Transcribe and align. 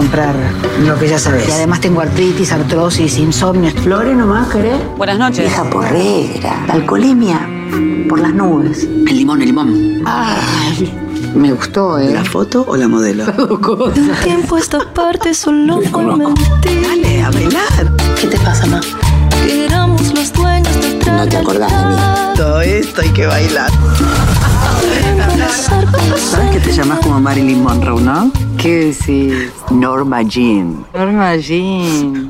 comprar 0.00 0.34
lo 0.86 0.98
que 0.98 1.08
ya 1.08 1.18
sabes. 1.18 1.46
Y 1.46 1.52
además 1.52 1.82
tengo 1.82 2.00
artritis, 2.00 2.52
artrosis, 2.52 3.18
insomnio. 3.18 3.70
Flore 3.70 4.14
nomás, 4.14 4.48
¿querés? 4.48 4.80
Buenas 4.96 5.18
noches. 5.18 5.40
Vieja 5.40 5.68
porrera. 5.68 6.64
La 6.66 6.72
alcoholemia 6.72 7.46
por 8.08 8.18
las 8.18 8.32
nubes. 8.32 8.84
El 8.84 9.14
limón, 9.14 9.42
el 9.42 9.48
limón. 9.48 10.02
Ay, 10.06 10.90
me 11.34 11.52
gustó, 11.52 11.98
¿eh? 11.98 12.14
¿La 12.14 12.24
foto 12.24 12.64
o 12.66 12.76
la 12.76 12.88
modelo? 12.88 13.24
El 13.94 14.16
tiempo 14.24 14.56
esta 14.56 14.78
parte 14.94 15.34
solo 15.34 15.82
fue 15.82 16.16
mentir. 16.16 16.82
Dale, 16.82 17.22
a 17.22 17.30
bailar. 17.30 17.96
¿Qué 18.18 18.26
te 18.26 18.38
pasa, 18.38 18.64
ma? 18.68 18.80
Que 19.44 19.66
éramos 19.66 20.14
los 20.14 20.32
dueños 20.32 20.74
de 20.80 21.12
No 21.12 21.28
te 21.28 21.36
acordás 21.36 21.70
de 21.70 21.88
mí. 21.88 21.94
Todo 22.36 22.62
esto 22.62 23.02
hay 23.02 23.10
que 23.10 23.26
bailar. 23.26 23.70
¿Sabes 25.50 26.22
¿Sabes 26.22 26.50
que 26.52 26.60
te 26.60 26.72
llamas 26.72 27.00
como 27.00 27.20
Marilyn 27.20 27.62
Monroe, 27.62 28.00
no? 28.00 28.32
¿Qué 28.62 28.92
decís? 28.92 29.52
Norma 29.70 30.22
Jean. 30.22 30.84
Norma 30.92 31.34
Jean. 31.38 32.29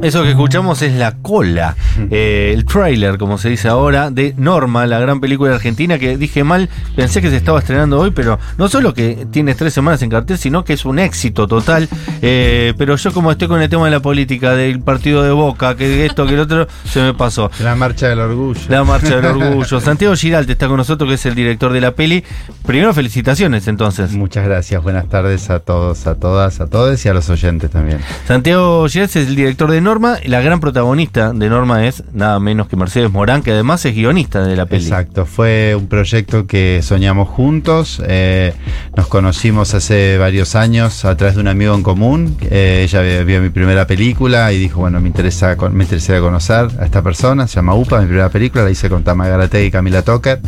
Eso 0.00 0.22
que 0.22 0.30
escuchamos 0.30 0.80
es 0.82 0.94
La 0.94 1.16
Cola, 1.16 1.74
eh, 2.10 2.52
el 2.54 2.64
trailer, 2.64 3.18
como 3.18 3.36
se 3.36 3.48
dice 3.48 3.66
ahora, 3.66 4.12
de 4.12 4.32
Norma, 4.36 4.86
la 4.86 5.00
gran 5.00 5.20
película 5.20 5.52
argentina 5.52 5.98
que 5.98 6.16
dije 6.16 6.44
mal, 6.44 6.68
pensé 6.94 7.20
que 7.20 7.30
se 7.30 7.36
estaba 7.36 7.58
estrenando 7.58 7.98
hoy, 7.98 8.12
pero 8.12 8.38
no 8.58 8.68
solo 8.68 8.94
que 8.94 9.26
tiene 9.32 9.56
tres 9.56 9.74
semanas 9.74 10.00
en 10.02 10.10
cartel, 10.10 10.38
sino 10.38 10.64
que 10.64 10.74
es 10.74 10.84
un 10.84 11.00
éxito 11.00 11.48
total. 11.48 11.88
Eh, 12.22 12.74
pero 12.78 12.94
yo 12.94 13.12
como 13.12 13.32
estoy 13.32 13.48
con 13.48 13.60
el 13.60 13.68
tema 13.68 13.86
de 13.86 13.90
la 13.90 14.00
política, 14.00 14.54
del 14.54 14.80
partido 14.80 15.24
de 15.24 15.32
Boca, 15.32 15.76
que 15.76 16.06
esto, 16.06 16.26
que 16.26 16.34
el 16.34 16.40
otro, 16.40 16.68
se 16.84 17.00
me 17.02 17.12
pasó. 17.12 17.50
La 17.60 17.74
marcha 17.74 18.08
del 18.08 18.20
orgullo. 18.20 18.60
La 18.68 18.84
marcha 18.84 19.20
del 19.20 19.24
orgullo. 19.42 19.80
Santiago 19.80 20.14
Giralt 20.14 20.48
está 20.48 20.68
con 20.68 20.76
nosotros, 20.76 21.08
que 21.08 21.14
es 21.16 21.26
el 21.26 21.34
director 21.34 21.72
de 21.72 21.80
la 21.80 21.90
peli. 21.90 22.22
Primero, 22.64 22.94
felicitaciones 22.94 23.66
entonces. 23.66 24.12
Muchas 24.12 24.44
gracias, 24.44 24.80
buenas 24.80 25.08
tardes 25.08 25.50
a 25.50 25.58
todos, 25.58 26.06
a 26.06 26.14
todas, 26.14 26.60
a 26.60 26.68
todos 26.68 27.04
y 27.04 27.08
a 27.08 27.14
los 27.14 27.28
oyentes 27.30 27.68
también. 27.68 27.98
Santiago 28.28 28.88
Giralt 28.88 29.16
es 29.16 29.28
el 29.28 29.34
director 29.34 29.70
de 29.70 29.80
Norma. 29.80 29.97
La 30.26 30.40
gran 30.40 30.60
protagonista 30.60 31.32
de 31.32 31.48
Norma 31.48 31.84
es 31.86 32.04
nada 32.12 32.38
menos 32.38 32.68
que 32.68 32.76
Mercedes 32.76 33.10
Morán, 33.10 33.42
que 33.42 33.50
además 33.50 33.84
es 33.84 33.94
guionista 33.94 34.44
de 34.44 34.54
la 34.54 34.66
peli. 34.66 34.84
Exacto, 34.84 35.26
fue 35.26 35.74
un 35.76 35.88
proyecto 35.88 36.46
que 36.46 36.80
soñamos 36.82 37.28
juntos, 37.28 38.00
eh, 38.06 38.52
nos 38.96 39.08
conocimos 39.08 39.74
hace 39.74 40.16
varios 40.16 40.54
años 40.54 41.04
a 41.04 41.16
través 41.16 41.34
de 41.34 41.40
un 41.40 41.48
amigo 41.48 41.74
en 41.74 41.82
común, 41.82 42.36
eh, 42.42 42.82
ella 42.84 43.24
vio, 43.24 43.40
mi 43.40 43.48
primera 43.50 43.86
película 43.88 44.52
y 44.52 44.58
dijo, 44.58 44.80
bueno, 44.80 45.00
me 45.00 45.08
interesa 45.08 45.56
con- 45.56 45.74
me 45.74 45.82
interesaría 45.84 46.20
conocer 46.22 46.68
a 46.78 46.84
esta 46.84 47.02
persona, 47.02 47.48
se 47.48 47.56
llama 47.56 47.74
UPA, 47.74 48.00
mi 48.00 48.06
primera 48.06 48.28
película, 48.28 48.62
la 48.64 48.70
hice 48.70 48.88
con 48.88 49.02
Tama 49.02 49.26
Garate 49.26 49.64
y 49.64 49.70
Camila 49.72 50.02
Toker. 50.02 50.40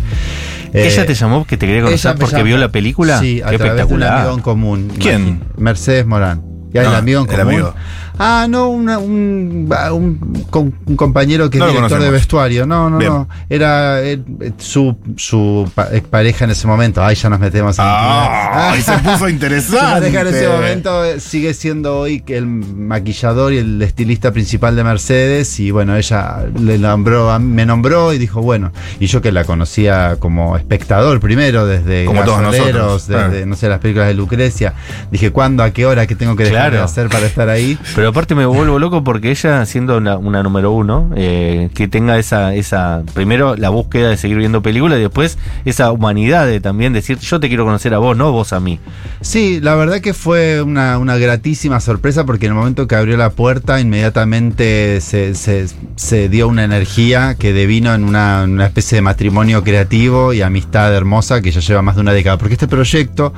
Eh, 0.73 0.87
¿Ella 0.87 1.05
te 1.05 1.15
llamó 1.15 1.45
que 1.45 1.57
te 1.57 1.67
quería 1.67 1.83
conocer 1.83 2.15
porque 2.21 2.45
vio 2.45 2.57
la 2.57 2.69
película? 2.69 3.19
Sí, 3.19 3.43
a 3.45 3.51
Qué 3.51 3.59
través 3.59 3.89
de 3.89 3.95
un 3.95 4.03
amigo 4.05 4.07
en 4.07 4.39
espectacular. 4.39 4.43
común. 4.43 4.93
¿Quién? 5.01 5.41
Mercedes 5.57 6.07
Morán. 6.07 6.43
¿Y 6.73 6.79
el 6.79 6.85
No, 6.85 6.91
amigo 6.95 7.21
en 7.25 7.29
el 7.31 7.37
común? 7.37 7.53
amigo. 7.55 7.75
Ah, 8.23 8.47
no, 8.49 8.69
una- 8.69 8.99
un, 8.99 9.67
un- 9.93 10.45
con- 10.51 10.75
un 10.85 10.97
compañero 10.97 11.49
que 11.49 11.57
es 11.57 11.61
No 11.61 11.67
lo 11.69 11.73
director 11.73 12.03
de 12.03 12.11
vestuario. 12.11 12.67
No, 12.67 12.91
no, 12.91 12.99
Bien. 12.99 13.11
no. 13.13 13.29
Era 13.49 14.03
eh, 14.03 14.21
su, 14.59 14.97
su 15.17 15.71
pa- 15.75 15.89
pareja 16.11 16.45
en 16.45 16.51
ese 16.51 16.67
momento. 16.67 17.03
Ay, 17.03 17.15
ya 17.17 17.31
nos 17.31 17.41
metemos 17.41 17.79
en 17.79 17.85
Ah, 17.89 18.75
y 18.79 18.83
se 18.83 18.93
puso 18.99 19.19
Su 19.21 19.29
interesante. 19.29 19.81
pareja 19.93 20.21
en 20.21 20.27
ese 20.29 20.49
momento 20.49 21.05
eh, 21.05 21.19
sigue 21.21 21.55
siendo 21.55 21.99
hoy 21.99 22.21
que 22.21 22.37
el 22.37 22.47
maquillador 22.47 23.53
y 23.55 23.59
el 23.59 23.81
estilista 23.81 24.33
principal 24.33 24.77
de 24.77 24.85
Mercedes. 24.85 25.59
Y 25.61 25.71
bueno, 25.71 25.97
ella 25.97 26.45
le 26.61 26.77
nombró, 26.79 27.39
me 27.41 27.65
nombró 27.65 28.13
y 28.13 28.19
dijo, 28.19 28.43
bueno, 28.43 28.71
y 28.99 29.07
yo 29.07 29.23
que 29.23 29.33
la 29.33 29.45
conocía 29.45 30.17
como 30.19 30.57
espectador 30.59 31.21
primero, 31.21 31.65
desde 31.67 32.05
Como 32.05 32.23
todos 32.25 32.43
nosotros. 32.43 33.07
desde, 33.09 33.47
no 33.47 33.57
sé, 33.57 33.69
las 33.69 33.79
películas 33.79 34.09
de 34.09 34.15
Lucrecia. 34.15 34.75
Dije, 35.11 35.31
¿cuándo, 35.31 35.63
a 35.63 35.71
qué 35.71 35.87
hora, 35.87 36.07
qué 36.07 36.15
tengo 36.15 36.37
que 36.37 36.45
dejar 36.45 36.61
Claro. 36.71 36.77
de 36.77 36.83
hacer 36.83 37.09
para 37.09 37.25
estar 37.27 37.49
ahí? 37.49 37.79
Pero 37.95 38.10
aparte 38.11 38.35
me 38.35 38.47
vuelvo 38.47 38.79
loco 38.79 39.03
porque 39.03 39.31
ella, 39.31 39.65
siendo 39.67 39.97
una, 39.99 40.43
número 40.43 40.71
uno, 40.73 41.11
eh, 41.17 41.71
que 41.75 41.89
tenga 41.89 42.19
esa, 42.19 42.55
esa, 42.55 43.03
primero 43.15 43.57
la 43.57 43.71
búsqueda 43.71 44.11
de 44.11 44.17
seguir 44.17 44.39
viendo 44.39 44.63
películas 44.63 44.99
y 44.99 45.03
después 45.03 45.39
esa 45.65 45.91
humanidad 45.93 46.47
de 46.47 46.61
también 46.61 46.93
decir, 46.93 47.19
yo 47.19 47.41
te 47.41 47.49
quiero 47.49 47.65
conocer 47.65 47.95
a 47.95 47.99
vos, 47.99 48.17
no 48.17 48.33
vos 48.33 48.53
a 48.53 48.61
mí. 48.61 48.79
Sí, 49.21 49.61
la 49.61 49.75
verdad 49.75 50.01
que 50.01 50.15
fue 50.15 50.63
una, 50.63 50.99
una 50.99 51.17
gratísima 51.17 51.81
sorpresa 51.81 52.25
porque 52.25 52.47
en 52.47 52.53
el 52.53 52.59
momento 52.59 52.87
que 52.87 52.95
abrió 52.95 53.17
la 53.17 53.31
puerta 53.31 53.81
inmediatamente 53.81 55.01
se, 55.01 55.35
se- 55.35 55.67
se 55.97 56.29
dio 56.29 56.49
una 56.49 56.65
energía 56.65 57.35
que 57.39 57.53
devino 57.53 57.95
en 57.95 58.05
una, 58.05 58.45
una 58.45 58.67
especie 58.67 58.97
de 58.97 59.03
matrimonio 59.03 59.63
creativo 59.63 60.33
y 60.33 60.43
amistad 60.43 60.95
hermosa 60.95 61.43
que 61.43 61.51
ya 61.51 61.61
lleva 61.61 61.83
más 61.83 61.97
de 61.97 62.03
una 62.03 62.13
década. 62.13 62.39
Porque 62.39 62.55
este 62.55 62.69
proyecto 62.69 63.33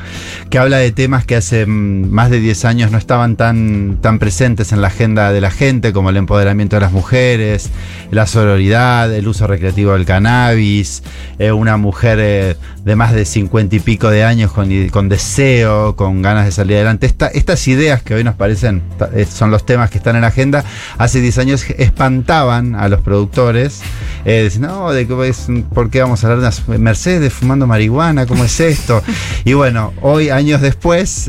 que 0.50 0.58
habla 0.58 0.76
de 0.78 0.92
temas 0.92 1.24
que 1.24 1.36
hace 1.36 1.66
mm, 1.66 2.10
más 2.10 2.30
de 2.30 2.40
10 2.40 2.64
años 2.64 2.90
no 2.90 2.98
estaban 2.98 3.36
tan, 3.36 3.98
tan 4.00 4.18
presentes 4.18 4.61
en 4.70 4.80
la 4.80 4.86
agenda 4.88 5.32
de 5.32 5.40
la 5.40 5.50
gente 5.50 5.92
como 5.92 6.10
el 6.10 6.16
empoderamiento 6.16 6.76
de 6.76 6.80
las 6.80 6.92
mujeres, 6.92 7.70
la 8.12 8.26
sororidad, 8.28 9.12
el 9.12 9.26
uso 9.26 9.48
recreativo 9.48 9.94
del 9.94 10.04
cannabis, 10.04 11.02
eh, 11.40 11.50
una 11.50 11.76
mujer 11.76 12.18
eh, 12.20 12.56
de 12.84 12.94
más 12.96 13.12
de 13.12 13.24
50 13.24 13.74
y 13.76 13.80
pico 13.80 14.10
de 14.10 14.22
años 14.24 14.52
con, 14.52 14.88
con 14.90 15.08
deseo, 15.08 15.96
con 15.96 16.22
ganas 16.22 16.44
de 16.44 16.52
salir 16.52 16.76
adelante. 16.76 17.06
Esta- 17.06 17.28
estas 17.28 17.66
ideas 17.66 18.02
que 18.02 18.14
hoy 18.14 18.22
nos 18.24 18.34
parecen, 18.36 18.82
eh, 19.14 19.24
son 19.28 19.50
los 19.50 19.66
temas 19.66 19.90
que 19.90 19.98
están 19.98 20.14
en 20.16 20.22
la 20.22 20.28
agenda, 20.28 20.64
hace 20.98 21.20
10 21.20 21.38
años 21.38 21.64
espantaban 21.78 22.74
a 22.76 22.88
los 22.88 23.00
productores. 23.00 23.80
Eh, 24.24 24.50
no, 24.60 24.92
de, 24.92 25.06
qué 25.08 25.32
¿por 25.74 25.90
qué 25.90 26.00
vamos 26.02 26.22
a 26.22 26.30
hablar 26.30 26.52
de 26.52 26.78
Mercedes 26.78 27.32
fumando 27.32 27.66
marihuana? 27.66 28.26
¿Cómo 28.26 28.44
es 28.44 28.60
esto? 28.60 29.02
y 29.44 29.54
bueno, 29.54 29.92
hoy, 30.02 30.28
años 30.30 30.60
después, 30.60 31.28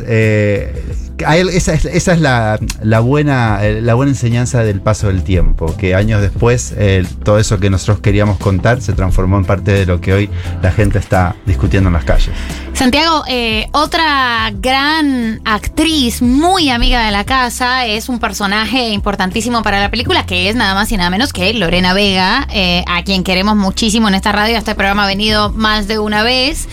esa 1.19 1.73
es 2.13 2.19
la, 2.19 2.59
la 2.81 2.99
buena, 2.99 3.22
eh, 3.29 3.81
la 3.81 3.94
buena 3.94 4.11
enseñanza 4.11 4.63
del 4.63 4.81
paso 4.81 5.07
del 5.07 5.23
tiempo, 5.23 5.75
que 5.78 5.95
años 5.95 6.22
después 6.22 6.73
eh, 6.78 7.06
todo 7.23 7.39
eso 7.39 7.59
que 7.59 7.69
nosotros 7.69 8.00
queríamos 8.00 8.38
contar 8.38 8.81
se 8.81 8.94
transformó 8.94 9.38
en 9.38 9.45
parte 9.45 9.72
de 9.72 9.85
lo 9.85 10.01
que 10.01 10.13
hoy 10.13 10.29
la 10.61 10.72
gente 10.72 11.00
está 11.00 11.35
discutiendo 11.45 11.89
en 11.89 11.94
las 11.94 12.03
calles. 12.03 12.31
Santiago, 12.73 13.23
eh, 13.28 13.67
otra 13.72 14.51
gran 14.56 15.41
actriz, 15.45 16.22
muy 16.22 16.69
amiga 16.69 17.06
de 17.06 17.11
la 17.11 17.23
casa, 17.23 17.85
es 17.85 18.09
un 18.09 18.19
personaje 18.19 18.89
importantísimo 18.89 19.63
para 19.63 19.79
la 19.79 19.90
película, 19.90 20.25
que 20.25 20.50
es 20.50 20.55
nada 20.55 20.73
más 20.73 20.91
y 20.91 20.97
nada 20.97 21.09
menos 21.09 21.34
que 21.34 21.53
Lorena 21.53 21.94
Vega, 21.94 22.47
a 22.88 23.03
quien 23.03 23.23
queremos 23.23 23.55
muchísimo 23.55 24.07
en 24.07 24.16
esta 24.16 24.31
radio. 24.31 24.57
Este 24.57 24.75
programa 24.75 25.03
ha 25.03 25.07
venido 25.07 25.51
más 25.51 25.88
de 25.88 26.00
una 26.00 26.23
vez. 26.23 26.67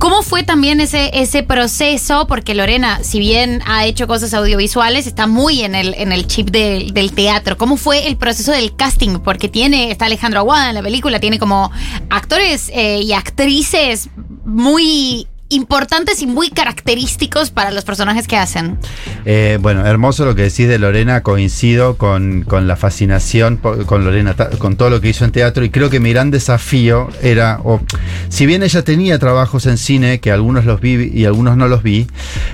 ¿Cómo 0.00 0.22
fue 0.22 0.42
también 0.44 0.80
ese, 0.80 1.10
ese 1.12 1.42
proceso? 1.42 2.26
Porque 2.26 2.54
Lorena, 2.54 3.04
si 3.04 3.18
bien 3.18 3.60
ha 3.66 3.84
hecho 3.84 4.06
cosas 4.06 4.32
audiovisuales, 4.32 5.06
está 5.06 5.26
muy 5.26 5.60
en 5.60 5.74
el, 5.74 5.92
en 5.92 6.10
el 6.10 6.26
chip 6.26 6.48
del, 6.48 6.94
del 6.94 7.12
teatro. 7.12 7.58
¿Cómo 7.58 7.76
fue 7.76 8.06
el 8.06 8.16
proceso 8.16 8.50
del 8.50 8.74
casting? 8.74 9.18
Porque 9.18 9.50
tiene, 9.50 9.90
está 9.90 10.06
Alejandro 10.06 10.40
Aguada 10.40 10.70
en 10.70 10.76
la 10.76 10.82
película, 10.82 11.20
tiene 11.20 11.38
como 11.38 11.70
actores 12.08 12.70
eh, 12.72 13.02
y 13.02 13.12
actrices 13.12 14.08
muy 14.46 15.28
importantes 15.50 16.22
y 16.22 16.26
muy 16.26 16.50
característicos 16.50 17.50
para 17.50 17.70
los 17.70 17.84
personajes 17.84 18.26
que 18.26 18.36
hacen. 18.36 18.78
Eh, 19.24 19.58
bueno, 19.60 19.84
hermoso 19.86 20.24
lo 20.24 20.34
que 20.34 20.42
decís 20.42 20.68
de 20.68 20.78
Lorena, 20.78 21.22
coincido 21.22 21.96
con, 21.96 22.42
con 22.42 22.66
la 22.66 22.76
fascinación 22.76 23.58
po- 23.58 23.84
con 23.84 24.04
Lorena, 24.04 24.34
con 24.58 24.76
todo 24.76 24.90
lo 24.90 25.00
que 25.00 25.08
hizo 25.10 25.24
en 25.24 25.32
teatro 25.32 25.64
y 25.64 25.70
creo 25.70 25.90
que 25.90 26.00
mi 26.00 26.12
gran 26.12 26.30
desafío 26.30 27.08
era, 27.22 27.60
o, 27.64 27.80
si 28.28 28.46
bien 28.46 28.62
ella 28.62 28.82
tenía 28.82 29.18
trabajos 29.18 29.66
en 29.66 29.76
cine, 29.76 30.20
que 30.20 30.30
algunos 30.32 30.64
los 30.64 30.80
vi 30.80 31.10
y 31.12 31.24
algunos 31.24 31.56
no 31.56 31.68
los 31.68 31.82
vi, 31.82 32.06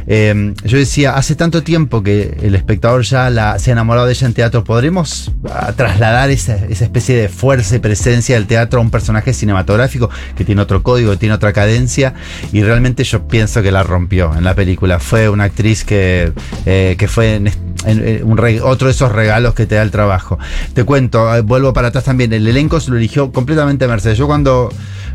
eh, 0.07 0.55
yo 0.65 0.79
decía, 0.79 1.17
hace 1.17 1.35
tanto 1.37 1.63
tiempo 1.63 2.03
que 2.03 2.37
el 2.43 2.55
espectador 2.55 3.03
ya 3.03 3.59
se 3.59 3.71
ha 3.71 3.73
enamorado 3.73 4.07
de 4.07 4.13
ella 4.15 4.27
en 4.27 4.35
teatro, 4.35 4.65
¿podremos 4.65 5.31
ah, 5.51 5.73
trasladar 5.77 6.31
esa, 6.31 6.57
esa 6.57 6.85
especie 6.85 7.17
de 7.17 7.29
fuerza 7.29 7.77
y 7.77 7.79
presencia 7.79 8.37
del 8.37 8.47
teatro 8.47 8.81
a 8.81 8.83
un 8.83 8.91
personaje 8.91 9.33
cinematográfico 9.35 10.09
que 10.37 10.45
tiene 10.45 10.63
otro 10.63 10.83
código, 10.83 11.11
que 11.13 11.19
tiene 11.19 11.35
otra 11.35 11.53
cadencia? 11.53 12.15
Y 12.53 12.63
realmente 12.63 12.86
yo 12.95 13.27
pienso 13.27 13.63
que 13.63 13.71
la 13.73 13.83
rompió 13.83 14.35
en 14.37 14.45
la 14.45 14.55
película. 14.55 14.99
Fue 15.01 15.29
una 15.29 15.45
actriz 15.45 15.85
que, 15.85 16.33
eh, 16.65 16.97
que 16.99 17.09
fue 17.09 17.41
reg- 17.41 18.61
otro 18.63 18.89
de 18.89 18.93
esos 18.93 19.13
regalos 19.13 19.55
que 19.55 19.67
te 19.67 19.75
da 19.75 19.83
el 19.83 19.91
trabajo. 19.91 20.39
Te 20.75 20.85
cuento, 20.85 21.35
eh, 21.35 21.41
vuelvo 21.41 21.73
para 21.73 21.89
atrás 21.89 22.05
también, 22.05 22.33
el 22.33 22.47
elenco 22.47 22.81
se 22.81 22.91
lo 22.91 22.97
eligió 22.97 23.33
completamente 23.33 23.87
Mercedes. 23.89 24.19
Yo 24.19 24.27
cuando, 24.27 24.71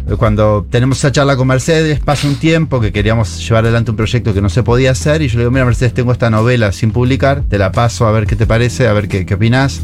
eh, 0.07 0.16
cuando 0.18 0.66
tenemos 0.69 0.98
esa 0.98 1.12
charla 1.12 1.36
con 1.36 1.48
Mercedes, 1.48 2.00
pasa 2.00 2.28
un 2.28 2.36
tiempo 2.36 2.80
que 2.81 2.92
queríamos 2.92 3.45
llevar 3.48 3.63
adelante 3.66 3.92
un 3.92 3.98
proyecto 3.98 4.34
que 4.34 4.42
no 4.42 4.50
se 4.50 4.63
podía 4.63 4.92
hacer 4.92 5.22
y 5.22 5.28
yo 5.28 5.38
le 5.38 5.44
digo, 5.44 5.51
mira 5.51 5.66
Mercedes, 5.66 5.94
tengo 5.94 6.12
esta 6.12 6.30
novela 6.30 6.72
sin 6.72 6.92
publicar, 6.92 7.44
te 7.50 7.57
la 7.57 7.72
paso 7.72 8.07
a 8.07 8.12
ver 8.12 8.25
qué 8.25 8.36
te 8.36 8.48
parece, 8.48 8.88
a 8.88 8.94
ver 8.94 9.07
qué, 9.07 9.25
qué 9.25 9.34
opinás. 9.36 9.81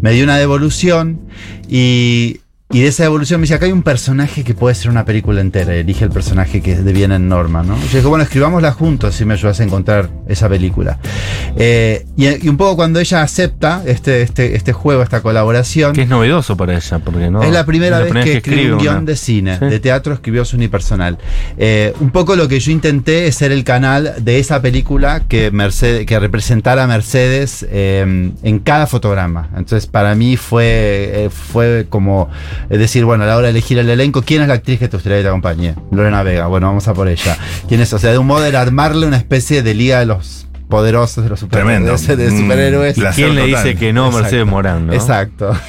Me 0.00 0.12
dio 0.12 0.24
una 0.24 0.36
devolución 0.38 1.20
y... 1.68 2.40
Y 2.70 2.82
de 2.82 2.88
esa 2.88 3.06
evolución 3.06 3.40
me 3.40 3.44
decía, 3.44 3.56
acá 3.56 3.64
hay 3.64 3.72
un 3.72 3.82
personaje 3.82 4.44
que 4.44 4.52
puede 4.52 4.74
ser 4.74 4.90
una 4.90 5.06
película 5.06 5.40
entera. 5.40 5.74
Elige 5.74 6.04
el 6.04 6.10
personaje 6.10 6.60
que 6.60 6.76
deviene 6.76 7.14
en 7.14 7.26
Norma, 7.26 7.62
¿no? 7.62 7.74
Yo 7.78 7.82
dije, 7.96 8.06
bueno, 8.06 8.24
escribámosla 8.24 8.72
juntos 8.72 9.14
si 9.14 9.24
me 9.24 9.32
ayudas 9.32 9.58
a 9.60 9.64
encontrar 9.64 10.10
esa 10.28 10.50
película. 10.50 10.98
Eh, 11.56 12.04
y, 12.14 12.44
y 12.44 12.48
un 12.50 12.58
poco 12.58 12.76
cuando 12.76 13.00
ella 13.00 13.22
acepta 13.22 13.82
este, 13.86 14.20
este, 14.20 14.54
este 14.54 14.74
juego, 14.74 15.02
esta 15.02 15.22
colaboración. 15.22 15.94
Que 15.94 16.02
es 16.02 16.08
novedoso 16.10 16.58
para 16.58 16.76
ella, 16.76 16.98
porque 16.98 17.30
no. 17.30 17.42
Es 17.42 17.52
la 17.52 17.64
primera 17.64 18.00
vez 18.00 18.12
que, 18.12 18.36
escribe 18.36 18.74
un 18.74 18.80
guion 18.80 18.96
una- 18.96 19.04
de 19.06 19.16
cine, 19.16 19.58
Sí. 19.58 19.64
de 19.64 19.80
teatro, 19.80 20.12
escribió 20.12 20.44
su 20.44 20.56
unipersonal. 20.56 21.16
Eh, 21.56 21.94
un 22.00 22.10
poco 22.10 22.36
lo 22.36 22.48
que 22.48 22.60
yo 22.60 22.70
intenté 22.70 23.28
es 23.28 23.36
ser 23.36 23.50
el 23.50 23.64
canal 23.64 24.16
de 24.20 24.40
esa 24.40 24.60
película 24.60 25.22
que, 25.26 25.50
Mercedes, 25.52 26.04
que 26.04 26.18
representara 26.20 26.84
a 26.84 26.86
Mercedes 26.86 27.66
eh, 27.70 28.30
en 28.42 28.58
cada 28.58 28.86
fotograma. 28.86 29.48
Entonces, 29.56 29.86
para 29.86 30.14
mí 30.14 30.36
fue, 30.36 30.64
eh, 31.24 31.30
fue 31.30 31.86
como 31.88 32.28
eh, 32.70 32.78
decir, 32.78 33.04
bueno, 33.04 33.24
a 33.24 33.26
la 33.26 33.36
hora 33.36 33.46
de 33.46 33.50
elegir 33.50 33.78
el 33.78 33.88
elenco, 33.90 34.22
¿quién 34.22 34.42
es 34.42 34.48
la 34.48 34.54
actriz 34.54 34.78
que 34.78 34.88
te 34.88 34.96
gustaría 34.96 35.18
que 35.18 35.22
te 35.22 35.28
acompañe? 35.28 35.74
Lorena 35.90 36.22
Vega, 36.22 36.46
bueno, 36.46 36.66
vamos 36.68 36.86
a 36.88 36.94
por 36.94 37.08
ella. 37.08 37.36
¿Quién 37.68 37.80
es? 37.80 37.92
O 37.92 37.98
sea, 37.98 38.10
de 38.12 38.18
un 38.18 38.26
modo 38.26 38.44
era 38.44 38.60
armarle 38.60 39.06
una 39.06 39.16
especie 39.16 39.62
de 39.62 39.74
liga 39.74 39.98
de 40.00 40.06
los 40.06 40.46
poderosos, 40.68 41.24
de 41.24 41.30
los 41.30 41.40
super- 41.40 41.60
Tremendo. 41.60 41.96
de, 41.96 42.16
de 42.16 42.30
Mm, 42.30 42.40
superhéroes. 42.42 42.94
placer 42.98 43.24
¿Quién 43.24 43.36
le 43.36 43.46
dice 43.46 43.74
que 43.76 43.92
no 43.92 44.06
a 44.06 44.10
Mercedes 44.10 44.32
Exacto. 44.32 44.50
Morán? 44.50 44.86
¿no? 44.86 44.92
Exacto. 44.92 45.50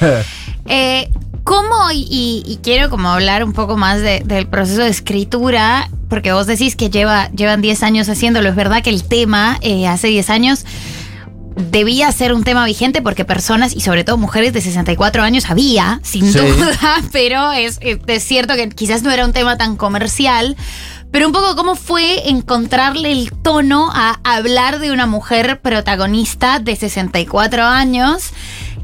Eh, 0.66 1.10
¿Cómo? 1.42 1.90
Y, 1.92 2.06
y- 2.10 2.42
y 2.46 2.58
quiero 2.62 2.90
como 2.90 3.08
hablar 3.10 3.42
un 3.42 3.52
poco 3.54 3.76
más 3.76 4.00
de- 4.02 4.22
del 4.24 4.46
proceso 4.46 4.82
de 4.82 4.88
escritura, 4.90 5.88
porque 6.08 6.32
vos 6.32 6.46
decís 6.46 6.76
que 6.76 6.90
lleva, 6.90 7.28
llevan 7.30 7.60
10 7.62 7.82
años 7.82 8.08
haciéndolo. 8.08 8.48
Es 8.50 8.54
verdad 8.54 8.82
que 8.82 8.90
el 8.90 9.02
tema 9.02 9.58
eh, 9.62 9.88
hace 9.88 10.08
10 10.08 10.30
años 10.30 10.64
debía 11.56 12.10
ser 12.12 12.32
un 12.32 12.44
tema 12.44 12.64
vigente 12.64 13.02
porque 13.02 13.24
personas 13.24 13.74
y 13.74 13.80
sobre 13.80 14.04
todo 14.04 14.16
mujeres 14.16 14.52
de 14.52 14.60
64 14.60 15.22
años 15.22 15.50
había, 15.50 16.00
sin 16.02 16.30
Sí. 16.32 16.38
duda, 16.38 17.00
pero 17.12 17.52
es, 17.52 17.78
es 17.82 18.22
cierto 18.24 18.54
que 18.54 18.68
quizás 18.70 19.02
no 19.02 19.10
era 19.10 19.24
un 19.24 19.32
tema 19.32 19.56
tan 19.56 19.76
comercial. 19.76 20.56
Pero 21.12 21.26
un 21.26 21.32
poco 21.32 21.56
cómo 21.56 21.74
fue 21.74 22.28
encontrarle 22.28 23.10
el 23.10 23.32
tono 23.42 23.90
a 23.92 24.20
hablar 24.22 24.78
de 24.78 24.92
una 24.92 25.06
mujer 25.06 25.60
protagonista 25.60 26.60
de 26.60 26.76
64 26.76 27.64
años 27.64 28.30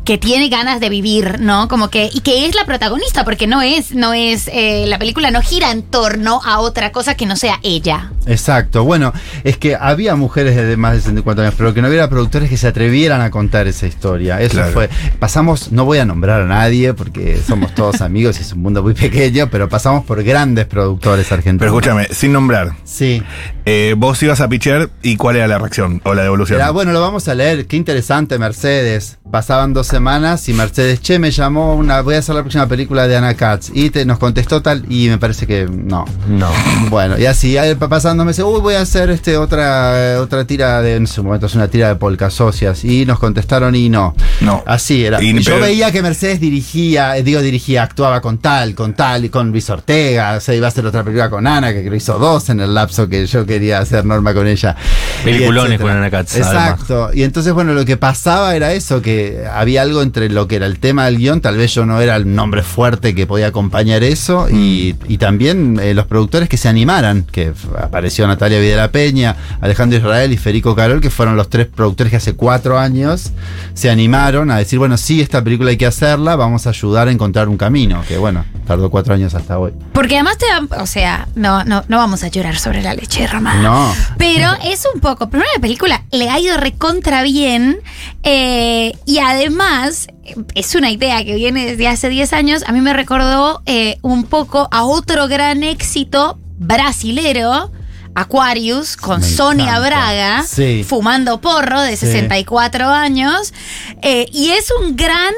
que 0.07 0.17
tiene 0.19 0.49
ganas 0.49 0.81
de 0.81 0.89
vivir, 0.89 1.41
¿no? 1.41 1.69
Como 1.69 1.91
que 1.91 2.09
y 2.13 2.21
que 2.21 2.47
es 2.47 2.55
la 2.55 2.65
protagonista 2.65 3.25
porque 3.25 3.47
no 3.47 3.61
es 3.61 3.95
no 3.95 4.15
es 4.15 4.49
eh, 4.53 4.85
la 4.87 4.99
película 4.99 5.31
no 5.31 5.43
gira 5.43 5.71
en 5.73 5.83
torno 5.83 6.41
a 6.45 6.61
otra 6.61 6.93
cosa 6.93 7.15
que 7.17 7.27
no 7.27 7.37
sea 7.37 7.59
ella. 7.63 8.13
Exacto. 8.27 8.85
Bueno, 8.85 9.13
es 9.45 9.59
que 9.59 9.77
había 9.77 10.15
mujeres 10.17 10.57
de 10.57 10.77
más 10.77 10.93
de 10.95 11.01
64 11.01 11.43
años, 11.45 11.55
pero 11.59 11.75
que 11.75 11.83
no 11.83 11.89
hubiera 11.89 12.09
productores 12.09 12.49
que 12.49 12.57
se 12.57 12.69
atrevieran 12.69 13.21
a 13.21 13.31
contar 13.31 13.67
esa 13.67 13.87
historia. 13.87 14.41
Eso 14.41 14.55
Claro. 14.55 14.73
fue. 14.73 14.89
Pasamos, 15.19 15.73
no 15.73 15.85
voy 15.85 15.99
a 15.99 16.05
nombrar 16.07 16.41
a 16.43 16.47
nadie 16.47 16.95
porque 16.95 17.39
somos 17.47 17.75
todos 17.75 18.01
amigos 18.01 18.39
y 18.39 18.43
es 18.43 18.53
un 18.53 18.63
mundo 18.63 18.83
muy 18.83 18.95
pequeño, 18.95 19.49
pero 19.51 19.69
pasamos 19.69 20.05
por 20.05 20.23
grandes 20.23 20.67
productores 20.67 21.31
argentinos. 21.33 21.59
Pero 21.61 21.73
escúchame, 21.73 22.15
sin 22.15 22.33
nombrar, 22.33 22.73
Sí. 22.85 23.23
eh, 23.65 23.95
vos 23.97 24.23
ibas 24.23 24.41
a 24.41 24.49
pichear 24.49 24.89
y 25.03 25.17
cuál 25.17 25.37
era 25.37 25.49
la 25.49 25.59
reacción 25.59 26.01
o 26.05 26.15
la 26.15 26.23
devolución. 26.23 26.61
Era, 26.61 26.71
bueno, 26.71 26.93
lo 26.93 27.01
vamos 27.01 27.27
a 27.29 27.35
leer. 27.35 27.67
Qué 27.67 27.77
interesante, 27.77 28.39
Mercedes. 28.39 29.19
Pasaban 29.31 29.73
dos 29.75 29.93
semanas 29.97 30.47
y 30.51 30.53
Mercedes, 30.53 31.01
che, 31.01 31.19
me 31.19 31.31
llamó 31.31 31.75
una. 31.75 32.03
Voy 32.03 32.17
a 32.17 32.19
hacer 32.19 32.35
la 32.35 32.43
próxima 32.43 32.67
película 32.69 33.09
de 33.09 33.17
Ana 33.17 33.33
Katz. 33.35 33.71
Y 33.73 33.89
te, 33.89 34.05
nos 34.05 34.19
contestó 34.19 34.61
tal. 34.61 34.85
Y 34.91 35.09
me 35.09 35.17
parece 35.17 35.47
que 35.47 35.67
no. 35.71 36.05
No. 36.29 36.51
Bueno, 36.91 37.19
y 37.19 37.25
así, 37.27 37.57
ahí 37.59 37.75
pa- 37.75 37.89
pasando 37.89 38.25
me 38.25 38.31
dice, 38.31 38.43
uy, 38.45 38.61
voy 38.61 38.75
a 38.75 38.83
hacer 38.83 39.11
este 39.11 39.37
otra, 39.37 40.13
eh, 40.15 40.17
otra 40.17 40.45
tira 40.47 40.81
de, 40.83 40.95
en 40.97 41.07
su 41.07 41.25
momento 41.25 41.47
es 41.47 41.55
una 41.55 41.67
tira 41.69 41.89
de 41.89 41.97
polcas 41.97 42.35
socias. 42.35 42.85
Y 42.85 43.05
nos 43.07 43.19
contestaron 43.19 43.75
y 43.75 43.89
no. 43.89 44.15
No. 44.43 44.63
Así 44.67 45.05
era. 45.05 45.23
Y- 45.23 45.41
yo 45.41 45.59
veía 45.59 45.91
que 45.91 46.03
Mercedes 46.03 46.39
dirigía, 46.41 47.17
eh, 47.17 47.23
digo, 47.23 47.41
dirigía, 47.41 47.83
actuaba 47.83 48.21
con 48.21 48.39
tal, 48.39 48.75
con 48.75 48.93
tal 48.95 49.25
y 49.25 49.29
con 49.31 49.51
Luis 49.51 49.69
Ortega. 49.71 50.35
O 50.37 50.41
sea, 50.41 50.55
iba 50.55 50.67
a 50.67 50.69
hacer 50.69 50.85
otra 50.87 51.03
película 51.03 51.31
con 51.31 51.47
Ana, 51.47 51.73
que 51.73 51.81
creo 51.83 51.95
hizo 51.95 52.19
dos 52.19 52.51
en 52.51 52.61
el 52.61 52.75
lapso 52.75 53.09
que 53.09 53.27
yo 53.27 53.47
quería 53.47 53.79
hacer 53.79 54.05
norma 54.05 54.35
con 54.35 54.47
ella. 54.47 54.77
Peliculones 55.25 55.81
con 55.81 55.91
Ana 55.91 56.11
Katz, 56.11 56.37
Exacto. 56.37 57.11
Y 57.15 57.23
entonces, 57.23 57.53
bueno, 57.55 57.73
lo 57.73 57.85
que 57.85 57.97
pasaba 57.97 58.55
era 58.55 58.73
eso, 58.75 59.01
que 59.01 59.45
había 59.53 59.85
algo 59.87 60.03
entre 60.03 60.29
lo 60.29 60.49
que 60.49 60.57
era 60.57 60.67
el 60.67 60.79
tema 60.79 61.07
del 61.07 61.19
guion, 61.19 61.41
tal 61.41 61.57
vez 61.57 61.73
yo 61.73 61.87
no 61.87 62.01
era 62.01 62.17
el 62.17 62.35
nombre 62.35 62.63
fuerte 62.63 63.15
que 63.15 63.27
podía 63.27 63.47
acompañar 63.47 64.03
eso, 64.03 64.49
y, 64.51 64.97
y 65.09 65.19
también 65.19 65.79
eh, 65.81 65.95
los 65.95 66.07
productores 66.07 66.49
que 66.49 66.57
se 66.57 66.69
animaran, 66.69 67.25
que 67.25 67.53
apareció 67.79 68.27
Natalia 68.27 68.59
Videla 68.59 68.91
Peña, 68.91 69.37
Alejandro 69.61 69.99
Israel 69.99 70.33
y 70.33 70.37
Federico 70.37 70.75
Carol, 70.75 71.01
que 71.01 71.11
fueron 71.11 71.37
los 71.37 71.49
tres 71.49 71.67
productores 71.67 72.11
que 72.11 72.17
hace 72.17 72.35
cuatro 72.35 72.79
años 72.79 73.33
se 73.75 73.91
animaron 73.91 74.51
a 74.51 74.59
decir, 74.59 74.79
bueno, 74.79 74.97
sí, 74.97 75.21
esta 75.21 75.43
película 75.43 75.71
hay 75.71 75.77
que 75.77 75.87
hacerla, 75.87 76.37
vamos 76.37 76.67
a 76.67 76.71
ayudar 76.71 77.09
a 77.09 77.13
encontrar 77.13 77.49
un 77.49 77.57
camino, 77.57 78.03
que 78.07 78.19
bueno, 78.19 78.45
tardó 78.67 78.91
cuatro 78.91 79.15
años 79.15 79.35
hasta 79.35 79.59
hoy. 79.59 79.73
Porque 79.93 80.17
además 80.17 80.37
te 80.39 80.47
dan, 80.49 80.69
o 80.81 80.87
sea, 80.87 81.29
no 81.35 81.65
no 81.65 81.85
no 81.89 81.97
vamos 81.99 82.23
a 82.25 82.29
llorar 82.29 82.59
sobre 82.59 82.83
la 82.83 82.93
leche 82.95 83.27
Román. 83.27 83.63
No. 83.63 83.95
Pero 84.19 84.51
es 84.65 84.83
un 84.93 85.01
poco, 85.01 85.31
primero 85.31 85.49
la 85.55 85.61
película 85.61 86.03
le 86.11 86.29
ha 86.29 86.39
ido 86.39 86.57
recontra 86.57 87.23
bien 87.23 87.79
eh, 88.23 88.93
y 89.07 89.19
además 89.19 90.09
eh, 90.25 90.35
es 90.55 90.75
una 90.75 90.91
idea 90.91 91.25
que 91.25 91.35
viene 91.37 91.65
desde 91.67 91.89
hace 91.89 92.09
10 92.09 92.33
años. 92.33 92.63
A 92.67 92.73
mí 92.73 92.81
me 92.81 92.93
recordó 92.93 93.63
eh, 93.67 93.99
un 94.03 94.25
poco 94.25 94.69
a 94.71 94.85
otro 94.85 95.29
gran 95.29 95.63
éxito 95.63 96.39
brasilero. 96.59 97.71
Aquarius 98.19 98.97
con 98.97 99.21
Me 99.21 99.27
Sonia 99.29 99.65
encanta. 99.77 99.89
Braga 99.89 100.43
Sí. 100.45 100.87
fumando 100.89 101.39
porro 101.43 101.83
de 101.83 101.97
Sí. 101.99 102.07
64 102.07 102.89
años 102.89 103.53
eh, 104.01 104.25
y 104.33 104.53
es 104.53 104.73
un 104.81 104.97
gran 104.97 105.35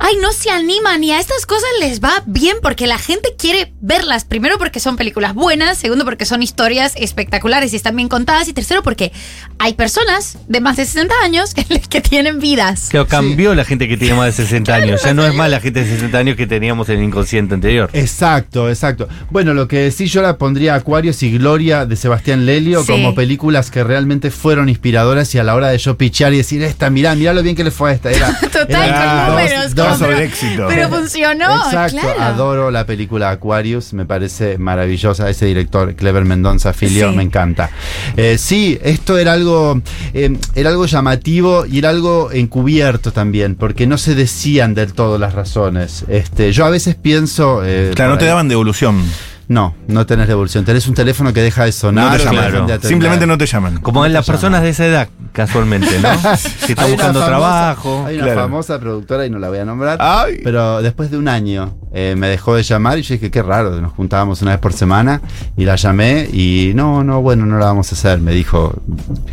ay 0.00 0.14
no 0.20 0.32
se 0.32 0.50
animan 0.50 1.04
y 1.04 1.12
a 1.12 1.20
estas 1.20 1.46
cosas 1.46 1.68
les 1.80 2.00
va 2.02 2.22
bien 2.26 2.56
porque 2.62 2.86
la 2.86 2.98
gente 2.98 3.34
quiere 3.38 3.72
verlas 3.80 4.24
primero 4.24 4.58
porque 4.58 4.80
son 4.80 4.96
películas 4.96 5.34
buenas 5.34 5.78
segundo 5.78 6.04
porque 6.04 6.24
son 6.24 6.42
historias 6.42 6.92
espectaculares 6.96 7.72
y 7.72 7.76
están 7.76 7.94
bien 7.96 8.08
contadas 8.08 8.48
y 8.48 8.52
tercero 8.52 8.82
porque 8.82 9.12
hay 9.58 9.74
personas 9.74 10.38
de 10.48 10.60
más 10.60 10.76
de 10.76 10.86
60 10.86 11.14
años 11.22 11.54
que 11.90 12.00
tienen 12.00 12.40
vidas 12.40 12.88
Que 12.88 13.04
cambió 13.06 13.54
la 13.54 13.64
gente 13.64 13.88
que 13.88 13.96
tiene 13.96 14.14
más 14.14 14.26
de 14.36 14.44
60 14.44 14.74
años. 14.74 15.02
Ya 15.04 15.14
no 15.14 15.24
es 15.26 15.34
más 15.34 15.50
la 15.50 15.60
gente 15.60 15.84
de 15.84 15.90
60 15.90 16.16
años 16.18 16.36
que 16.36 16.46
teníamos 16.46 16.88
en 16.88 16.98
el 16.98 17.04
inconsciente 17.04 17.54
anterior. 17.54 17.90
Exacto, 17.92 18.68
exacto. 18.68 19.08
Bueno, 19.30 19.52
lo 19.54 19.68
que 19.68 19.90
sí 19.90 20.06
yo 20.06 20.22
la 20.22 20.38
pondría 20.38 20.74
Acuarios 20.74 21.22
y 21.22 21.36
Gloria 21.36 21.84
de 21.86 21.96
Sebastián 21.96 22.46
Lelio 22.46 22.80
Sí. 22.82 22.86
como 22.92 23.14
películas 23.14 23.70
que 23.70 23.84
realmente 23.84 24.30
fueron 24.30 24.68
inspiradoras 24.68 25.34
y 25.34 25.38
a 25.38 25.44
la 25.44 25.54
hora 25.54 25.68
de 25.68 25.78
yo 25.78 25.96
pichear 25.98 26.32
y 26.32 26.38
decir, 26.38 26.62
esta, 26.62 26.88
mirá, 26.90 27.14
mirá 27.14 27.32
lo 27.34 27.42
bien 27.42 27.54
que 27.54 27.64
le 27.64 27.70
fue 27.70 27.90
a 27.90 27.94
esta. 27.94 28.10
Era, 28.10 28.38
Total, 28.52 28.88
eran 28.88 28.94
con 28.94 29.26
dos- 29.26 29.28
números, 29.44 29.74
dos- 29.74 29.89
como, 29.92 29.98
sobre 30.04 30.16
pero- 30.16 30.26
éxito. 30.28 30.66
Pero 30.68 30.88
funcionó, 30.88 31.64
Exacto, 31.66 31.98
claro. 32.00 32.22
adoro 32.22 32.70
la 32.70 32.86
película 32.86 33.30
Aquarius, 33.30 33.92
me 33.92 34.04
parece 34.06 34.58
maravillosa. 34.58 35.28
Ese 35.30 35.46
director, 35.46 35.94
Clever 35.94 36.24
Mendoza 36.24 36.72
Filio, 36.72 37.10
Sí. 37.10 37.16
me 37.16 37.22
encanta. 37.22 37.70
Eh, 38.16 38.36
sí, 38.38 38.78
esto 38.82 39.18
era 39.18 39.32
algo, 39.32 39.80
eh, 40.14 40.36
era 40.54 40.70
algo 40.70 40.86
llamativo 40.86 41.64
y 41.66 41.78
era 41.78 41.90
algo 41.90 42.30
encubierto 42.32 43.12
también, 43.12 43.54
porque 43.54 43.86
no 43.86 43.98
se 43.98 44.14
decían 44.14 44.74
del 44.74 44.92
todo 44.92 45.18
las 45.18 45.34
razones. 45.34 46.04
Este, 46.08 46.52
yo 46.52 46.64
a 46.64 46.70
veces 46.70 46.94
pienso. 46.94 47.62
eh, 47.64 47.92
Claro, 47.94 48.12
no 48.12 48.18
te 48.18 48.24
daban 48.26 48.48
devolución. 48.48 49.02
No, 49.50 49.74
no 49.88 50.06
tenés 50.06 50.28
devolución. 50.28 50.64
Tenés 50.64 50.86
un 50.86 50.94
teléfono 50.94 51.32
que 51.32 51.42
deja 51.42 51.64
de 51.64 51.72
sonar. 51.72 52.12
No 52.12 52.16
te 52.16 52.24
llaman. 52.24 52.44
atender. 52.44 52.80
Simplemente 52.82 53.26
no 53.26 53.36
te 53.36 53.46
llaman. 53.46 53.78
Como 53.80 54.06
en 54.06 54.12
las 54.12 54.24
personas 54.24 54.62
de 54.62 54.68
esa 54.68 54.86
edad, 54.86 55.08
casualmente, 55.32 55.88
¿no? 56.00 56.08
Si 56.36 56.70
están 56.72 56.84
una 56.86 56.94
buscando 56.94 57.18
famosa- 57.20 57.26
trabajo. 57.26 58.04
Hay 58.06 58.14
una 58.14 58.24
claro. 58.26 58.40
famosa 58.42 58.78
productora 58.78 59.26
y 59.26 59.30
no 59.30 59.40
la 59.40 59.48
voy 59.48 59.58
a 59.58 59.64
nombrar. 59.64 59.98
Ay. 60.00 60.40
Pero 60.44 60.80
después 60.82 61.10
de 61.10 61.18
un 61.18 61.26
año 61.26 61.74
eh, 61.92 62.14
me 62.16 62.28
dejó 62.28 62.54
de 62.54 62.62
llamar 62.62 63.00
y 63.00 63.02
yo 63.02 63.14
dije, 63.14 63.32
qué 63.32 63.42
raro, 63.42 63.80
nos 63.80 63.92
juntábamos 63.92 64.40
una 64.42 64.52
vez 64.52 64.60
por 64.60 64.72
semana 64.72 65.20
y 65.56 65.64
la 65.64 65.74
llamé 65.74 66.28
y 66.32 66.70
no, 66.76 67.02
no, 67.02 67.20
bueno, 67.20 67.44
no 67.44 67.58
la 67.58 67.64
vamos 67.66 67.90
a 67.90 67.96
hacer. 67.96 68.20
Me 68.20 68.30
dijo, 68.32 68.80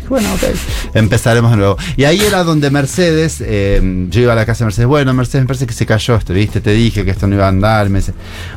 bueno, 0.08 0.34
ok, 0.34 0.42
empezaremos 0.94 1.52
de 1.52 1.58
nuevo. 1.58 1.76
Y 1.96 2.02
ahí 2.04 2.20
era 2.20 2.42
donde 2.42 2.72
Mercedes, 2.72 3.40
eh, 3.46 4.06
yo 4.10 4.20
iba 4.22 4.32
a 4.32 4.36
la 4.36 4.44
casa 4.46 4.64
de 4.64 4.66
Mercedes, 4.66 4.88
bueno, 4.88 5.14
Mercedes, 5.14 5.44
me 5.44 5.46
parece 5.46 5.68
que 5.68 5.74
se 5.74 5.86
cayó 5.86 6.16
esto, 6.16 6.32
¿viste? 6.32 6.60
Te 6.60 6.72
dije 6.72 7.04
que 7.04 7.12
esto 7.12 7.28
no 7.28 7.36
iba 7.36 7.44
a 7.44 7.50
andar. 7.50 7.88
Me 7.88 8.00
dice, 8.00 8.14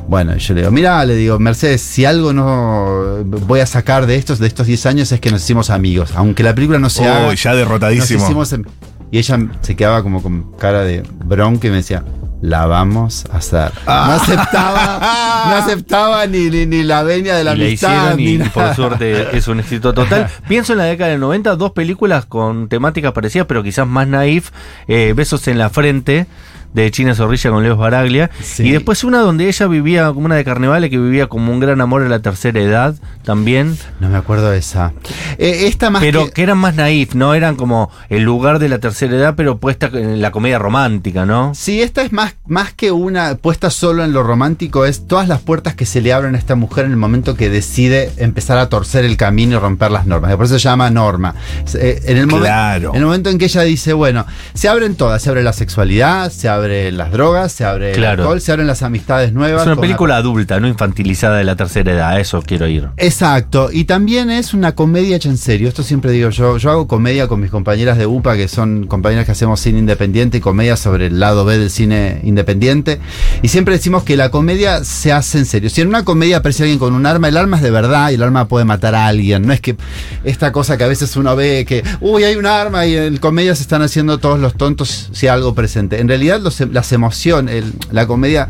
bueno, 0.08 0.36
y 0.36 0.39
yo 0.39 0.56
le 0.56 0.62
digo, 0.62 0.72
mira, 0.72 1.06
le 1.06 1.13
digo, 1.15 1.38
Mercedes, 1.38 1.50
si 1.53 2.05
algo 2.05 2.34
no 2.34 3.24
voy 3.25 3.60
a 3.60 3.65
sacar 3.65 4.05
de 4.05 4.15
estos, 4.15 4.39
de 4.39 4.48
estos 4.48 4.67
10 4.67 4.86
años 4.86 5.12
es 5.12 5.20
que 5.20 5.31
nos 5.31 5.41
hicimos 5.43 5.70
amigos. 5.70 6.12
Aunque 6.15 6.43
la 6.43 6.53
película 6.55 6.79
no 6.79 6.89
se 6.89 7.08
haga, 7.08 7.27
Uy, 7.29 7.36
ya 7.36 7.51
nos 7.51 7.60
derrotadísimo. 7.60 8.24
hicimos 8.24 8.53
em- 8.53 8.63
y 9.12 9.17
ella 9.17 9.38
se 9.62 9.75
quedaba 9.75 10.03
como 10.03 10.24
con 10.24 10.51
cara 10.58 10.84
de 10.84 11.03
bronca 11.25 11.67
y 11.67 11.70
me 11.70 11.77
decía, 11.77 12.03
la 12.41 12.65
vamos 12.65 13.25
a 13.31 13.38
hacer. 13.38 13.72
Ah. 13.86 14.05
No 14.08 14.13
aceptaba, 14.24 15.46
no 15.50 15.55
aceptaba 15.58 16.25
ni, 16.27 16.50
ni, 16.50 16.65
ni 16.65 16.81
la 16.84 17.03
venia 17.03 17.36
de 17.36 17.43
la 17.43 17.53
y 17.53 17.58
la 17.58 17.65
amistad. 17.65 18.17
hicieron 18.17 18.20
y, 18.48 18.50
por 18.50 18.74
suerte 18.75 19.38
es 19.38 19.48
un 19.48 19.60
éxito 19.60 19.93
total. 19.93 20.27
Pienso 20.48 20.72
en 20.74 20.79
la 20.79 20.86
década 20.86 21.12
del 21.12 21.20
90, 21.20 21.55
dos 21.58 21.72
películas 21.72 22.25
con 22.25 22.67
temáticas 22.70 23.12
parecidas, 23.12 23.48
pero 23.48 23.62
quizás 23.63 23.86
más 23.86 24.08
naif. 24.08 24.51
eh, 24.88 25.13
Besos 25.15 25.48
en 25.50 25.58
la 25.60 25.70
frente 25.70 26.25
de 26.74 26.90
China 26.92 27.16
Zorrilla 27.16 27.50
con 27.50 27.63
Leo 27.63 27.75
Baraglia. 27.78 28.30
Sí. 28.42 28.63
Y 28.63 28.72
después 28.72 29.04
una 29.04 29.20
donde 29.20 29.48
ella 29.48 29.68
vivía, 29.68 30.08
como 30.13 30.25
una 30.25 30.36
de 30.36 30.44
Carnevale, 30.46 30.90
que 30.90 30.98
vivía 30.98 31.28
como 31.28 31.51
un 31.51 31.60
gran 31.60 31.82
amor 31.82 32.01
a 32.04 32.10
la 32.10 32.22
tercera 32.22 32.60
edad 32.62 32.96
también. 33.24 33.78
No 34.00 34.10
me 34.10 34.18
acuerdo 34.18 34.50
de 34.51 34.58
esa. 34.60 34.94
Eh, 35.38 35.68
esta 35.68 35.90
más 35.90 36.01
Pero 36.01 36.25
que- 36.25 36.32
que 36.32 36.44
eran 36.44 36.58
más 36.58 36.75
naif, 36.75 37.13
¿no? 37.16 37.34
Eran 37.34 37.56
como 37.56 37.92
el 38.10 38.24
lugar 38.24 38.60
de 38.60 38.70
la 38.70 38.80
tercera 38.80 39.16
edad, 39.16 39.34
pero 39.36 39.58
puesta 39.58 39.88
en 39.94 40.22
la 40.22 40.32
comedia 40.32 40.60
romántica, 40.60 41.25
¿no? 41.25 41.54
Sí, 41.56 41.82
esta 41.82 42.01
es 42.04 42.12
más, 42.12 42.36
más 42.48 42.74
que 42.74 42.92
una 42.92 43.36
puesta 43.36 43.70
solo 43.70 44.04
en 44.04 44.13
lo 44.13 44.24
romántico, 44.24 44.86
es 44.86 45.08
todas 45.08 45.28
las 45.28 45.42
puertas 45.42 45.75
que 45.75 45.86
se 45.86 46.01
le 46.01 46.13
abren 46.13 46.36
a 46.36 46.38
esta 46.38 46.56
mujer 46.56 46.86
en 46.86 46.92
el 46.92 46.98
momento 46.98 47.36
que 47.36 47.50
decide 47.50 48.12
empezar 48.18 48.58
a 48.58 48.70
torcer 48.70 49.06
el 49.06 49.18
camino 49.18 49.58
y 49.58 49.60
romper 49.60 49.92
las 49.92 50.06
normas. 50.06 50.36
Por 50.36 50.46
eso 50.46 50.58
se 50.58 50.63
llama 50.63 50.90
norma. 50.90 51.36
Eh, 51.75 52.01
En 52.06 52.18
el, 52.18 52.28
Claro. 52.28 52.92
en 52.92 53.00
el 53.00 53.06
momento 53.06 53.30
en 53.30 53.38
que 53.38 53.46
ella 53.46 53.62
dice, 53.62 53.94
bueno, 53.94 54.25
se 54.54 54.68
abren 54.70 54.96
todas, 54.96 55.22
se 55.22 55.30
abre 55.30 55.44
la 55.44 55.54
sexualidad, 55.54 56.32
se 56.32 56.50
abre 56.50 56.61
las 56.91 57.12
drogas, 57.12 57.51
se 57.51 57.65
abre 57.65 57.91
Claro. 57.94 58.13
el 58.13 58.20
alcohol, 58.22 58.41
se 58.41 58.51
abren 58.51 58.68
las 58.68 58.82
amistades 58.84 59.34
nuevas. 59.34 59.62
Es 59.62 59.68
una 59.68 59.80
película 59.82 60.18
adulta, 60.18 60.60
no 60.60 60.68
infantilizada 60.68 61.38
de 61.38 61.44
la 61.44 61.56
tercera 61.56 61.91
edad, 61.91 62.10
a 62.12 62.20
eso 62.20 62.41
quiero 62.41 62.68
ir. 62.68 62.88
Exacto, 62.98 63.70
y 63.72 63.86
también 63.86 64.30
es 64.32 64.53
una 64.53 64.74
comedia 64.75 65.15
hecha 65.15 65.30
en 65.30 65.38
serio. 65.38 65.68
Esto 65.68 65.84
siempre 65.84 66.12
digo 66.12 66.30
yo. 66.30 66.58
Yo 66.58 66.72
hago 66.72 66.88
comedia 66.88 67.27
con 67.27 67.39
mis 67.39 67.51
compañeras 67.51 67.98
de 67.98 68.06
UPA, 68.08 68.36
que 68.36 68.48
son 68.48 68.88
compañeras 68.88 69.25
que 69.25 69.32
hacemos 69.32 69.60
cine 69.60 69.80
independiente 69.80 70.38
y 70.38 70.41
comedia 70.41 70.75
sobre 70.77 71.08
el 71.08 71.20
lado 71.20 71.46
B 71.46 71.58
del 71.58 71.70
cine 71.70 72.20
independiente. 72.24 73.00
Y 73.41 73.48
siempre 73.48 73.75
decimos 73.75 74.03
que 74.03 74.18
la 74.18 74.30
comedia 74.32 74.84
se 74.84 75.12
hace 75.12 75.38
en 75.38 75.46
serio. 75.46 75.70
Si 75.70 75.82
en 75.82 75.88
una 75.88 76.03
comedia 76.06 76.38
aparece 76.38 76.63
alguien 76.63 76.80
con 76.80 76.94
un 76.94 77.06
arma, 77.06 77.27
el 77.27 77.38
arma 77.38 77.58
es 77.58 77.63
de 77.63 77.72
verdad 77.72 78.12
y 78.12 78.15
el 78.15 78.24
arma 78.24 78.48
puede 78.48 78.65
matar 78.65 78.96
a 78.96 79.08
alguien. 79.08 79.46
No 79.48 79.53
es 79.53 79.62
que 79.62 79.75
esta 80.24 80.51
cosa 80.51 80.77
que 80.77 80.84
a 80.84 80.88
veces 80.88 81.15
uno 81.15 81.36
ve 81.36 81.65
que, 81.68 81.84
uy, 82.01 82.24
hay 82.24 82.36
un 82.36 82.46
arma 82.46 82.86
y 82.86 82.96
en 82.96 83.18
comedia 83.18 83.56
se 83.56 83.62
están 83.63 83.82
haciendo 83.82 84.18
todos 84.18 84.39
los 84.39 84.56
tontos 84.56 85.10
si 85.12 85.27
hay 85.27 85.34
algo 85.36 85.53
presente. 85.56 86.00
En 86.00 86.08
realidad, 86.08 86.39
los- 86.41 86.50
las 86.72 86.91
emociones, 86.91 87.55
el- 87.55 87.74
la 87.91 88.05
comedia, 88.08 88.50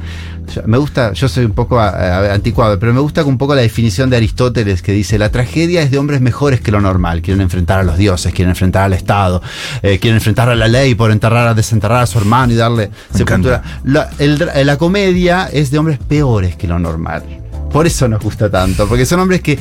me 0.66 0.78
gusta, 0.78 1.14
yo 1.14 1.30
soy 1.30 1.46
un 1.46 1.52
poco 1.54 1.80
a- 1.80 1.90
a- 1.90 2.34
anticuado, 2.34 2.78
pero 2.80 2.94
me 2.94 3.00
gusta 3.00 3.24
un 3.24 3.38
poco 3.38 3.56
la 3.56 3.62
definición 3.62 4.10
de 4.10 4.18
Aristóteles 4.18 4.82
que 4.82 4.92
dice, 4.92 5.18
la 5.20 5.30
tragedia 5.30 5.82
es 5.82 5.92
de 5.92 5.98
hombres 5.98 6.20
mejores 6.22 6.60
que 6.62 6.72
lo 6.72 6.82
normal, 6.82 7.22
quieren 7.22 7.42
enfrentar 7.42 7.80
a 7.80 7.84
los 7.84 7.98
dioses, 7.98 8.34
quieren 8.34 8.50
enfrentar 8.50 8.84
al 8.84 8.94
Estado, 8.94 9.42
eh, 9.82 10.00
quieren 10.00 10.18
enfrentar 10.18 10.50
a 10.50 10.56
la 10.56 10.68
ley 10.68 10.96
por 10.96 11.12
enterrar, 11.12 11.48
a 11.48 11.54
desenterrar 11.54 12.02
a 12.04 12.06
su 12.08 12.18
hermano 12.18 12.52
y 12.52 12.56
darle 12.56 12.90
sepultura. 13.14 13.62
La, 13.84 14.10
el 14.20 14.38
dra- 14.40 14.64
la 14.64 14.78
comedia 14.78 15.48
es 15.52 15.72
de 15.72 15.78
hombres 15.78 16.00
peores 16.00 16.56
que 16.56 16.68
lo 16.68 16.80
normal. 16.80 17.24
Por 17.72 17.88
eso 17.88 18.08
nos 18.10 18.22
gusta 18.22 18.50
tanto, 18.50 18.86
porque 18.88 19.06
son 19.06 19.22
hombres 19.22 19.40
que 19.42 19.58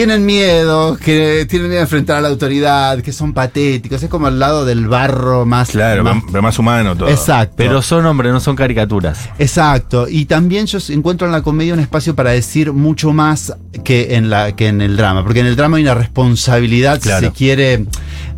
tienen 0.00 0.24
miedo, 0.24 0.96
que 0.96 1.46
tienen 1.48 1.68
miedo 1.68 1.80
a 1.80 1.84
enfrentar 1.84 2.16
a 2.16 2.20
la 2.22 2.28
autoridad, 2.28 3.00
que 3.02 3.12
son 3.12 3.34
patéticos, 3.34 4.02
es 4.02 4.08
como 4.08 4.28
al 4.28 4.38
lado 4.38 4.64
del 4.64 4.88
barro 4.88 5.44
más... 5.44 5.68
Claro, 5.70 6.02
más- 6.04 6.22
pero 6.30 6.40
más 6.42 6.58
humano 6.58 6.96
todo. 6.96 7.10
Exacto. 7.10 7.54
Pero 7.58 7.82
son 7.82 8.06
hombres, 8.06 8.32
no 8.32 8.40
son 8.40 8.56
caricaturas. 8.56 9.28
Exacto, 9.38 10.06
y 10.08 10.24
también 10.24 10.64
yo 10.64 10.78
encuentro 10.88 11.26
en 11.26 11.32
la 11.32 11.42
comedia 11.42 11.74
un 11.74 11.80
espacio 11.80 12.14
para 12.16 12.30
decir 12.30 12.72
mucho 12.72 13.12
más 13.12 13.52
que 13.84 14.14
en, 14.14 14.30
la, 14.30 14.56
que 14.56 14.68
en 14.68 14.80
el 14.80 14.96
drama, 14.96 15.22
porque 15.22 15.40
en 15.40 15.46
el 15.46 15.56
drama 15.56 15.76
hay 15.76 15.82
una 15.82 15.94
responsabilidad, 15.94 16.98
Claro. 17.00 17.20
si 17.20 17.26
se 17.26 17.32
quiere, 17.32 17.84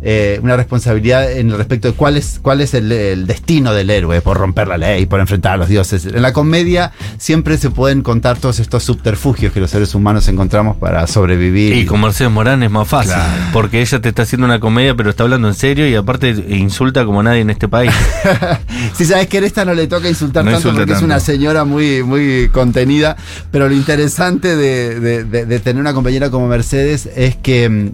eh, 0.03 0.39
una 0.43 0.55
responsabilidad 0.57 1.31
en 1.31 1.49
el 1.51 1.57
respecto 1.57 1.87
de 1.87 1.93
cuál 1.93 2.17
es, 2.17 2.39
cuál 2.41 2.61
es 2.61 2.73
el, 2.73 2.91
el 2.91 3.25
destino 3.25 3.73
del 3.73 3.89
héroe 3.89 4.21
por 4.21 4.37
romper 4.37 4.67
la 4.67 4.77
ley, 4.77 5.05
por 5.05 5.19
enfrentar 5.19 5.53
a 5.53 5.57
los 5.57 5.69
dioses. 5.69 6.05
En 6.05 6.21
la 6.21 6.33
comedia 6.33 6.91
siempre 7.17 7.57
se 7.57 7.69
pueden 7.69 8.01
contar 8.03 8.37
todos 8.37 8.59
estos 8.59 8.83
subterfugios 8.83 9.53
que 9.53 9.59
los 9.59 9.71
seres 9.71 9.95
humanos 9.95 10.27
encontramos 10.27 10.77
para 10.77 11.07
sobrevivir. 11.07 11.73
Y 11.75 11.85
con 11.85 12.01
Mercedes 12.01 12.31
Morán 12.31 12.63
es 12.63 12.71
más 12.71 12.87
fácil, 12.87 13.13
Claro. 13.13 13.43
porque 13.53 13.81
ella 13.81 14.01
te 14.01 14.09
está 14.09 14.23
haciendo 14.23 14.45
una 14.45 14.59
comedia, 14.59 14.93
pero 14.95 15.09
está 15.09 15.23
hablando 15.23 15.47
en 15.47 15.53
serio 15.53 15.87
y 15.87 15.95
aparte 15.95 16.29
insulta 16.49 17.05
como 17.05 17.23
nadie 17.23 17.41
en 17.41 17.49
este 17.49 17.67
país. 17.67 17.91
Si 18.95 19.05
sabes 19.05 19.27
que 19.27 19.37
en 19.37 19.43
esta 19.45 19.65
no 19.65 19.73
le 19.73 19.87
toca 19.87 20.09
insultar 20.09 20.43
No 20.45 20.51
tanto 20.51 20.67
insulta 20.69 20.81
porque 20.85 20.97
es 20.97 21.01
una 21.03 21.19
señora 21.19 21.63
muy, 21.65 22.03
muy 22.03 22.49
contenida, 22.51 23.15
pero 23.51 23.67
lo 23.69 23.73
interesante 23.75 24.55
de, 24.55 24.99
de- 24.99 25.23
de- 25.23 25.45
de 25.45 25.59
tener 25.59 25.79
una 25.81 25.93
compañera 25.93 26.29
como 26.29 26.47
Mercedes 26.47 27.07
es 27.15 27.35
que 27.35 27.69
mm, 27.69 27.89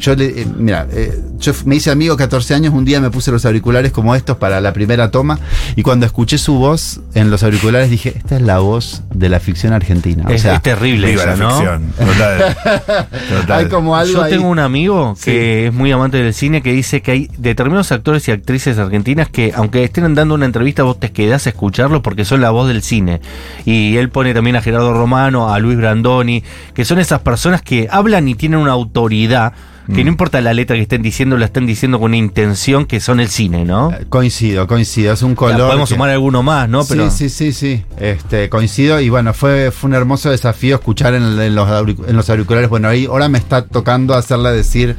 yo 0.00 0.14
le, 0.16 0.26
eh, 0.42 0.46
mira, 0.58 0.86
eh, 0.92 1.18
yo 1.42 1.52
me 1.66 1.76
hice 1.76 1.90
amigo 1.90 2.16
14 2.16 2.54
años, 2.54 2.72
un 2.72 2.84
día 2.84 3.00
me 3.00 3.10
puse 3.10 3.30
los 3.30 3.44
auriculares 3.44 3.92
como 3.92 4.14
estos 4.14 4.36
para 4.38 4.60
la 4.60 4.72
primera 4.72 5.10
toma 5.10 5.38
y 5.76 5.82
cuando 5.82 6.06
escuché 6.06 6.38
su 6.38 6.54
voz 6.54 7.00
en 7.14 7.30
los 7.30 7.42
auriculares 7.42 7.90
dije, 7.90 8.14
esta 8.16 8.36
es 8.36 8.42
la 8.42 8.60
voz 8.60 9.02
de 9.12 9.28
la 9.28 9.40
ficción 9.40 9.72
argentina. 9.72 10.24
es, 10.30 10.40
o 10.40 10.42
sea, 10.44 10.54
es 10.54 10.62
terrible 10.62 11.14
la 11.14 11.36
¿no? 11.36 11.50
ficción. 11.50 11.92
Total. 11.98 12.56
Total. 13.40 13.58
hay 13.58 13.66
como 13.66 13.96
algo 13.96 14.12
Yo 14.14 14.22
ahí. 14.22 14.32
tengo 14.32 14.48
un 14.48 14.58
amigo 14.58 15.14
Sí. 15.18 15.24
que 15.26 15.66
es 15.66 15.72
muy 15.74 15.90
amante 15.92 16.16
del 16.22 16.32
cine 16.32 16.62
que 16.62 16.72
dice 16.72 17.02
que 17.02 17.10
hay 17.10 17.30
determinados 17.38 17.92
actores 17.92 18.26
y 18.28 18.30
actrices 18.30 18.78
argentinas 18.78 19.28
que 19.28 19.52
aunque 19.54 19.84
estén 19.84 20.14
dando 20.14 20.34
una 20.34 20.46
entrevista 20.46 20.82
vos 20.84 20.98
te 21.00 21.12
quedás 21.12 21.46
a 21.46 21.50
escucharlos 21.50 22.00
porque 22.02 22.24
son 22.24 22.40
la 22.40 22.50
voz 22.50 22.68
del 22.68 22.82
cine. 22.82 23.20
Y 23.64 23.96
él 23.96 24.08
pone 24.10 24.32
también 24.34 24.56
a 24.56 24.62
Gerardo 24.62 24.92
Romano, 24.94 25.52
a 25.52 25.58
Luis 25.58 25.76
Brandoni, 25.76 26.42
que 26.74 26.84
son 26.84 26.98
esas 26.98 27.20
personas 27.20 27.62
que 27.62 27.88
hablan 27.90 28.28
y 28.28 28.34
tienen 28.34 28.60
una 28.60 28.72
autoridad 28.72 29.52
que 29.92 30.04
no 30.04 30.10
importa 30.10 30.40
la 30.40 30.52
letra 30.54 30.76
que 30.76 30.82
estén 30.82 31.02
diciendo, 31.02 31.36
la 31.36 31.46
están 31.46 31.66
diciendo 31.66 31.98
con 31.98 32.10
una 32.10 32.16
intención 32.16 32.84
que 32.86 33.00
son 33.00 33.20
el 33.20 33.28
cine, 33.28 33.64
¿no? 33.64 33.90
Eh, 33.92 34.06
Coincido, 34.08 34.66
coincido, 34.66 35.12
es 35.12 35.22
un 35.22 35.30
Ya, 35.32 35.36
color. 35.36 35.66
podemos 35.68 35.88
que- 35.88 35.94
sumar 35.94 36.10
alguno 36.10 36.42
más, 36.42 36.68
¿no? 36.68 36.84
Pero 36.84 37.10
Sí, 37.10 37.28
sí, 37.28 37.52
sí, 37.52 37.52
sí. 37.52 37.84
Este, 37.98 38.48
coincido 38.48 39.00
y 39.00 39.08
bueno, 39.08 39.34
fue, 39.34 39.70
fue 39.70 39.88
un 39.88 39.94
hermoso 39.94 40.30
desafío 40.30 40.76
escuchar 40.76 41.14
en, 41.14 41.22
en 41.40 41.54
los, 41.54 41.68
en 42.08 42.16
los 42.16 42.30
auriculares. 42.30 42.68
Bueno, 42.70 42.88
ahí 42.88 43.06
ahora 43.06 43.28
me 43.28 43.38
está 43.38 43.64
tocando 43.66 44.14
hacerle 44.14 44.50
decir 44.52 44.96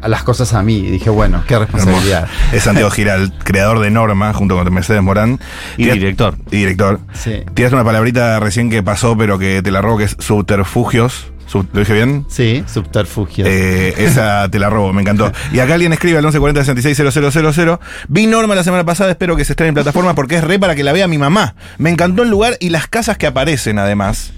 a 0.00 0.08
las 0.08 0.22
cosas 0.24 0.52
a 0.54 0.62
mí. 0.62 0.76
Y 0.78 0.90
dije, 0.90 1.10
bueno, 1.10 1.42
qué 1.46 1.58
responsabilidad. 1.58 2.22
Hermoso. 2.24 2.42
Es 2.56 2.62
Santiago 2.64 2.90
Giral, 2.90 3.32
creador 3.44 3.80
de 3.80 3.90
Norma, 3.90 4.32
junto 4.32 4.56
con 4.56 4.72
Mercedes 4.72 5.02
Morán. 5.02 5.38
Y 5.76 5.84
Tira- 5.84 5.94
director. 5.94 6.34
Y 6.50 6.56
director. 6.58 7.00
Sí. 7.12 7.42
Tiraste 7.54 7.74
una 7.76 7.84
palabrita 7.84 8.38
recién 8.40 8.68
que 8.70 8.82
pasó, 8.82 9.16
pero 9.16 9.38
que 9.38 9.62
te 9.62 9.70
la 9.70 9.80
robo, 9.80 9.98
que 9.98 10.04
es 10.04 10.16
subterfugios. 10.18 11.26
¿Lo 11.54 11.80
dije 11.80 11.92
bien? 11.92 12.24
Sí, 12.28 12.64
subterfugio. 12.66 13.44
Eh, 13.46 13.94
esa 13.98 14.48
te 14.50 14.58
la 14.58 14.70
robo, 14.70 14.92
me 14.92 15.02
encantó. 15.02 15.30
Y 15.52 15.58
acá 15.60 15.74
alguien 15.74 15.92
escribe 15.92 16.18
al 16.18 16.24
1140 16.24 16.64
66 16.64 17.78
Vi 18.08 18.26
Norma 18.26 18.54
la 18.54 18.64
semana 18.64 18.84
pasada, 18.84 19.10
espero 19.10 19.36
que 19.36 19.44
se 19.44 19.52
estrene 19.52 19.68
en 19.68 19.74
plataforma 19.74 20.14
porque 20.14 20.36
es 20.36 20.44
re 20.44 20.58
para 20.58 20.74
que 20.74 20.84
la 20.84 20.92
vea 20.92 21.06
mi 21.08 21.18
mamá. 21.18 21.54
Me 21.78 21.90
encantó 21.90 22.22
el 22.22 22.30
lugar 22.30 22.56
y 22.60 22.70
las 22.70 22.86
casas 22.86 23.18
que 23.18 23.26
aparecen 23.26 23.78
además. 23.78 24.32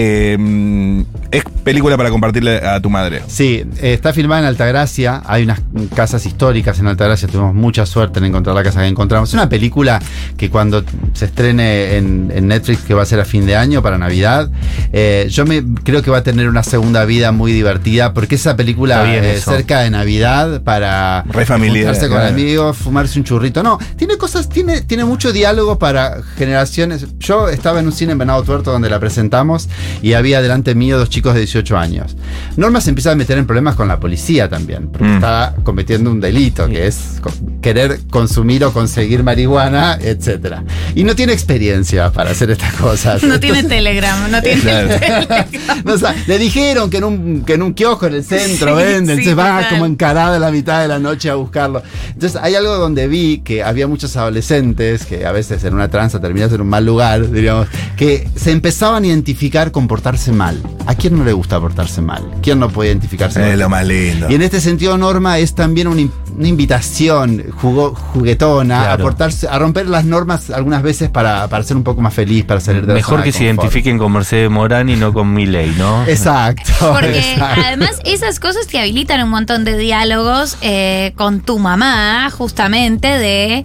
Eh, 0.00 1.04
es 1.30 1.44
película 1.64 1.96
para 1.96 2.10
compartirle 2.10 2.56
a 2.56 2.80
tu 2.80 2.88
madre. 2.88 3.22
Sí, 3.26 3.64
eh, 3.82 3.92
está 3.92 4.12
filmada 4.12 4.42
en 4.42 4.46
Altagracia. 4.46 5.22
Hay 5.26 5.42
unas 5.42 5.60
casas 5.94 6.24
históricas 6.24 6.78
en 6.78 6.86
Altagracia. 6.86 7.28
Tuvimos 7.28 7.54
mucha 7.54 7.84
suerte 7.84 8.20
en 8.20 8.26
encontrar 8.26 8.54
la 8.54 8.62
casa 8.62 8.80
que 8.80 8.86
encontramos. 8.86 9.28
Es 9.28 9.34
una 9.34 9.48
película 9.48 10.00
que 10.36 10.50
cuando 10.50 10.84
se 11.12 11.26
estrene 11.26 11.96
en, 11.96 12.32
en 12.34 12.48
Netflix, 12.48 12.82
que 12.82 12.94
va 12.94 13.02
a 13.02 13.06
ser 13.06 13.20
a 13.20 13.24
fin 13.24 13.44
de 13.44 13.56
año, 13.56 13.82
para 13.82 13.98
Navidad, 13.98 14.50
eh, 14.92 15.26
yo 15.28 15.44
me 15.44 15.62
creo 15.84 16.00
que 16.02 16.10
va 16.10 16.18
a 16.18 16.22
tener 16.22 16.48
una 16.48 16.62
segunda 16.62 17.04
vida 17.04 17.32
muy 17.32 17.52
divertida. 17.52 18.14
Porque 18.14 18.36
esa 18.36 18.56
película 18.56 19.14
eh, 19.14 19.40
cerca 19.40 19.80
de 19.80 19.90
Navidad 19.90 20.62
para 20.62 21.24
juntarse 21.26 22.08
con 22.08 22.18
claro. 22.18 22.28
amigos, 22.28 22.76
fumarse 22.76 23.18
un 23.18 23.24
churrito. 23.24 23.62
No, 23.62 23.78
tiene 23.96 24.16
cosas, 24.16 24.48
tiene, 24.48 24.80
tiene 24.82 25.04
mucho 25.04 25.32
diálogo 25.32 25.78
para 25.78 26.22
generaciones. 26.36 27.04
Yo 27.18 27.48
estaba 27.48 27.80
en 27.80 27.86
un 27.86 27.92
cine 27.92 28.12
en 28.12 28.18
Venado 28.18 28.42
Tuerto 28.44 28.72
donde 28.72 28.88
la 28.88 28.98
presentamos 29.00 29.68
y 30.02 30.12
había 30.14 30.40
delante 30.42 30.74
mío 30.74 30.98
dos 30.98 31.08
chicos 31.10 31.34
de 31.34 31.40
18 31.40 31.76
años. 31.76 32.16
Norma 32.56 32.80
se 32.80 32.90
empieza 32.90 33.12
a 33.12 33.14
meter 33.14 33.38
en 33.38 33.46
problemas 33.46 33.74
con 33.74 33.88
la 33.88 33.98
policía 34.00 34.48
también, 34.48 34.88
porque 34.88 35.04
Mm. 35.08 35.14
está 35.16 35.54
cometiendo 35.62 36.10
un 36.10 36.20
delito, 36.20 36.66
que 36.68 36.86
es 36.86 37.20
querer 37.62 38.00
consumir 38.10 38.64
o 38.64 38.72
conseguir 38.72 39.22
marihuana, 39.22 39.98
etcétera. 40.00 40.64
Y 40.94 41.04
no 41.04 41.14
tiene 41.14 41.32
experiencia 41.32 42.10
para 42.12 42.30
hacer 42.30 42.50
estas 42.50 42.72
cosas. 42.74 43.22
No 43.22 43.38
tiene 43.40 43.62
Telegram, 43.64 44.30
no 44.30 44.40
tiene 44.42 44.60
Claro. 44.60 44.88
Telegram. 44.88 45.46
No, 45.84 45.92
o 45.94 45.98
sea, 45.98 46.14
le 46.26 46.38
dijeron 46.38 46.90
que 46.90 46.98
en 46.98 47.04
un, 47.04 47.42
que 47.44 47.54
en 47.54 47.62
un 47.62 47.74
kiosco 47.74 48.06
en 48.06 48.14
el 48.14 48.24
centro 48.24 48.76
Sí, 48.78 48.84
venden, 48.84 49.18
sí, 49.18 49.24
se 49.24 49.34
va 49.34 49.56
total. 49.58 49.68
como 49.70 49.86
encarada 49.86 50.36
a 50.36 50.38
la 50.38 50.50
mitad 50.50 50.80
de 50.82 50.88
la 50.88 50.98
noche 50.98 51.30
a 51.30 51.34
buscarlo. 51.36 51.82
Entonces 52.12 52.40
hay 52.42 52.54
algo 52.54 52.76
donde 52.76 53.06
vi 53.06 53.38
que 53.38 53.62
había 53.62 53.86
muchos 53.86 54.16
adolescentes, 54.16 55.04
que 55.06 55.24
a 55.26 55.32
veces 55.32 55.62
en 55.64 55.74
una 55.74 55.88
tranza 55.88 56.20
terminas 56.20 56.52
en 56.52 56.60
un 56.60 56.68
mal 56.68 56.84
lugar, 56.84 57.30
diríamos, 57.30 57.68
que 57.96 58.28
se 58.34 58.50
empezaban 58.50 59.04
a 59.04 59.06
identificar 59.06 59.70
con 59.70 59.77
portarse 59.86 60.32
mal. 60.32 60.60
¿A 60.86 60.94
quién 60.94 61.16
no 61.16 61.24
le 61.24 61.32
gusta 61.32 61.60
portarse 61.60 62.00
mal? 62.00 62.24
¿Quién 62.42 62.58
no 62.58 62.68
puede 62.70 62.88
identificarse 62.90 63.40
Es 63.42 63.48
mal? 63.50 63.58
lo 63.58 63.68
más 63.68 63.86
lindo. 63.86 64.26
Y 64.30 64.34
en 64.34 64.42
este 64.42 64.60
sentido, 64.60 64.96
Norma 64.98 65.38
es 65.38 65.54
también 65.54 65.86
una, 65.86 66.00
in- 66.00 66.12
una 66.36 66.48
invitación 66.48 67.44
jugo- 67.60 67.94
juguetona 67.94 68.80
a, 68.80 68.84
Claro. 68.84 69.04
portarse, 69.04 69.46
a 69.48 69.58
romper 69.58 69.86
las 69.88 70.04
normas 70.04 70.50
algunas 70.50 70.82
veces 70.82 71.10
para, 71.10 71.46
para 71.48 71.62
ser 71.64 71.76
un 71.76 71.84
poco 71.84 72.00
más 72.00 72.14
feliz, 72.14 72.44
para 72.44 72.60
salir 72.60 72.82
de 72.82 72.88
la 72.88 72.94
Mejor 72.94 73.20
que 73.22 73.26
de 73.26 73.32
se 73.38 73.44
identifiquen 73.44 73.98
con 73.98 74.10
Mercedes 74.12 74.50
Morán 74.50 74.88
y 74.88 74.96
no 74.96 75.12
con 75.12 75.32
Milei, 75.32 75.70
¿no? 75.76 76.04
Exacto. 76.06 76.72
Porque 76.92 77.32
exacto. 77.34 77.62
además 77.66 78.00
esas 78.04 78.40
cosas 78.40 78.66
te 78.66 78.78
habilitan 78.80 79.22
un 79.22 79.28
montón 79.30 79.64
de 79.64 79.76
diálogos 79.76 80.56
eh, 80.62 81.12
con 81.16 81.40
tu 81.40 81.58
mamá, 81.58 82.30
justamente 82.30 83.06
de 83.08 83.64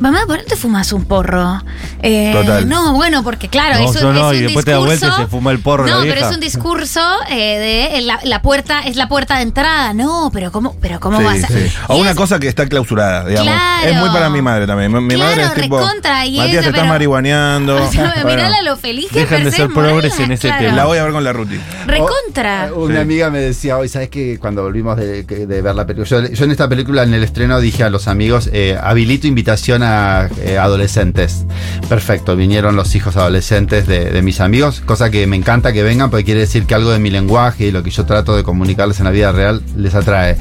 Mamá, 0.00 0.22
¿por 0.26 0.38
qué 0.38 0.44
te 0.44 0.56
fumas 0.56 0.92
un 0.92 1.04
porro? 1.04 1.62
Eh, 2.02 2.32
Total. 2.32 2.68
No, 2.68 2.94
bueno, 2.94 3.22
porque 3.22 3.48
claro, 3.48 3.78
No, 3.78 3.90
eso 3.90 4.00
yo 4.00 4.12
no, 4.12 4.30
es 4.32 4.36
y 4.36 4.38
un 4.40 4.44
después 4.46 4.64
te 4.64 4.72
da 4.72 4.78
vuelta 4.78 4.94
y 5.06 5.08
discurso- 5.08 5.22
se 5.22 5.26
fuma 5.28 5.52
el 5.52 5.60
porro 5.60 5.86
No, 5.86 6.04
la 6.04 6.12
pero 6.14 6.26
es 6.28 6.34
un 6.34 6.40
discurso 6.40 7.00
eh, 7.30 7.34
de 7.58 7.98
eh, 7.98 8.02
la, 8.02 8.18
la 8.24 8.42
puerta, 8.42 8.80
es 8.80 8.96
la 8.96 9.08
puerta 9.08 9.36
de 9.36 9.42
entrada. 9.42 9.94
No, 9.94 10.30
pero 10.32 10.50
¿cómo, 10.52 10.76
pero 10.80 10.98
cómo 11.00 11.18
Sí, 11.18 11.24
vas 11.24 11.44
a.? 11.44 11.48
sí. 11.48 11.72
O 11.88 11.96
una 11.96 12.10
es- 12.10 12.16
cosa 12.16 12.38
que 12.40 12.48
está 12.48 12.66
clausurada, 12.68 13.24
digamos. 13.24 13.52
Claro. 13.52 13.88
Es 13.88 13.96
muy 13.96 14.08
para 14.10 14.28
mi 14.30 14.42
madre 14.42 14.66
también. 14.66 14.92
Mi, 14.92 15.00
mi 15.00 15.14
Claro, 15.14 15.30
madre 15.30 15.44
es 15.44 15.54
tipo. 15.62 15.80
y 15.80 16.36
Matías, 16.38 16.62
te 16.64 16.70
estás 16.70 16.86
marihuaneando. 16.88 17.76
O 17.84 17.90
sea, 17.92 18.12
Bueno, 18.22 18.30
mirala 18.30 18.62
lo 18.62 18.76
feliz 18.76 19.06
que 19.12 19.20
Dejan 19.20 19.44
de 19.44 19.52
ser 19.52 19.68
progres 19.70 20.18
en 20.18 20.32
ese 20.32 20.48
claro. 20.48 20.64
tema. 20.64 20.76
La 20.76 20.84
voy 20.86 20.98
a 20.98 21.04
ver 21.04 21.12
con 21.12 21.22
la 21.24 21.32
Ruti. 21.32 21.58
Recontra. 21.86 22.70
O- 22.74 22.84
Una 22.86 22.96
Sí. 22.96 23.00
amiga 23.00 23.30
me 23.30 23.38
decía 23.38 23.78
hoy, 23.78 23.88
¿sabes 23.88 24.08
qué? 24.08 24.38
Cuando 24.40 24.62
volvimos 24.62 24.96
de, 24.96 25.22
ver 25.24 25.74
la 25.74 25.86
película, 25.86 26.08
yo, 26.08 26.28
yo 26.32 26.44
en 26.44 26.50
esta 26.50 26.68
película, 26.68 27.02
en 27.04 27.14
el 27.14 27.22
estreno, 27.22 27.60
dije 27.60 27.84
a 27.84 27.90
los 27.90 28.08
amigos, 28.08 28.50
eh, 28.52 28.76
habilito 28.82 29.26
invitación 29.26 29.82
a 29.84 30.28
eh, 30.42 30.58
adolescentes. 30.58 31.44
Perfecto, 31.88 32.36
vinieron 32.36 32.76
los 32.76 32.94
hijos 32.94 33.16
adolescentes 33.16 33.86
de, 33.86 34.10
de 34.10 34.22
mis 34.22 34.40
amigos, 34.40 34.80
cosa 34.80 35.10
que 35.10 35.26
me 35.26 35.36
encanta 35.36 35.72
que 35.72 35.82
vengan 35.82 36.10
porque 36.10 36.24
quiere 36.24 36.40
decir 36.40 36.66
que 36.66 36.74
algo 36.74 36.90
de 36.90 36.98
mi 36.98 37.10
lenguaje 37.10 37.66
y 37.66 37.70
lo 37.70 37.82
que 37.82 37.90
yo 37.90 38.06
trato 38.06 38.36
de 38.36 38.42
comunicarles 38.42 38.98
en 38.98 39.04
la 39.04 39.10
vida 39.10 39.32
real 39.32 39.62
les 39.76 39.94
atrae. 39.94 40.36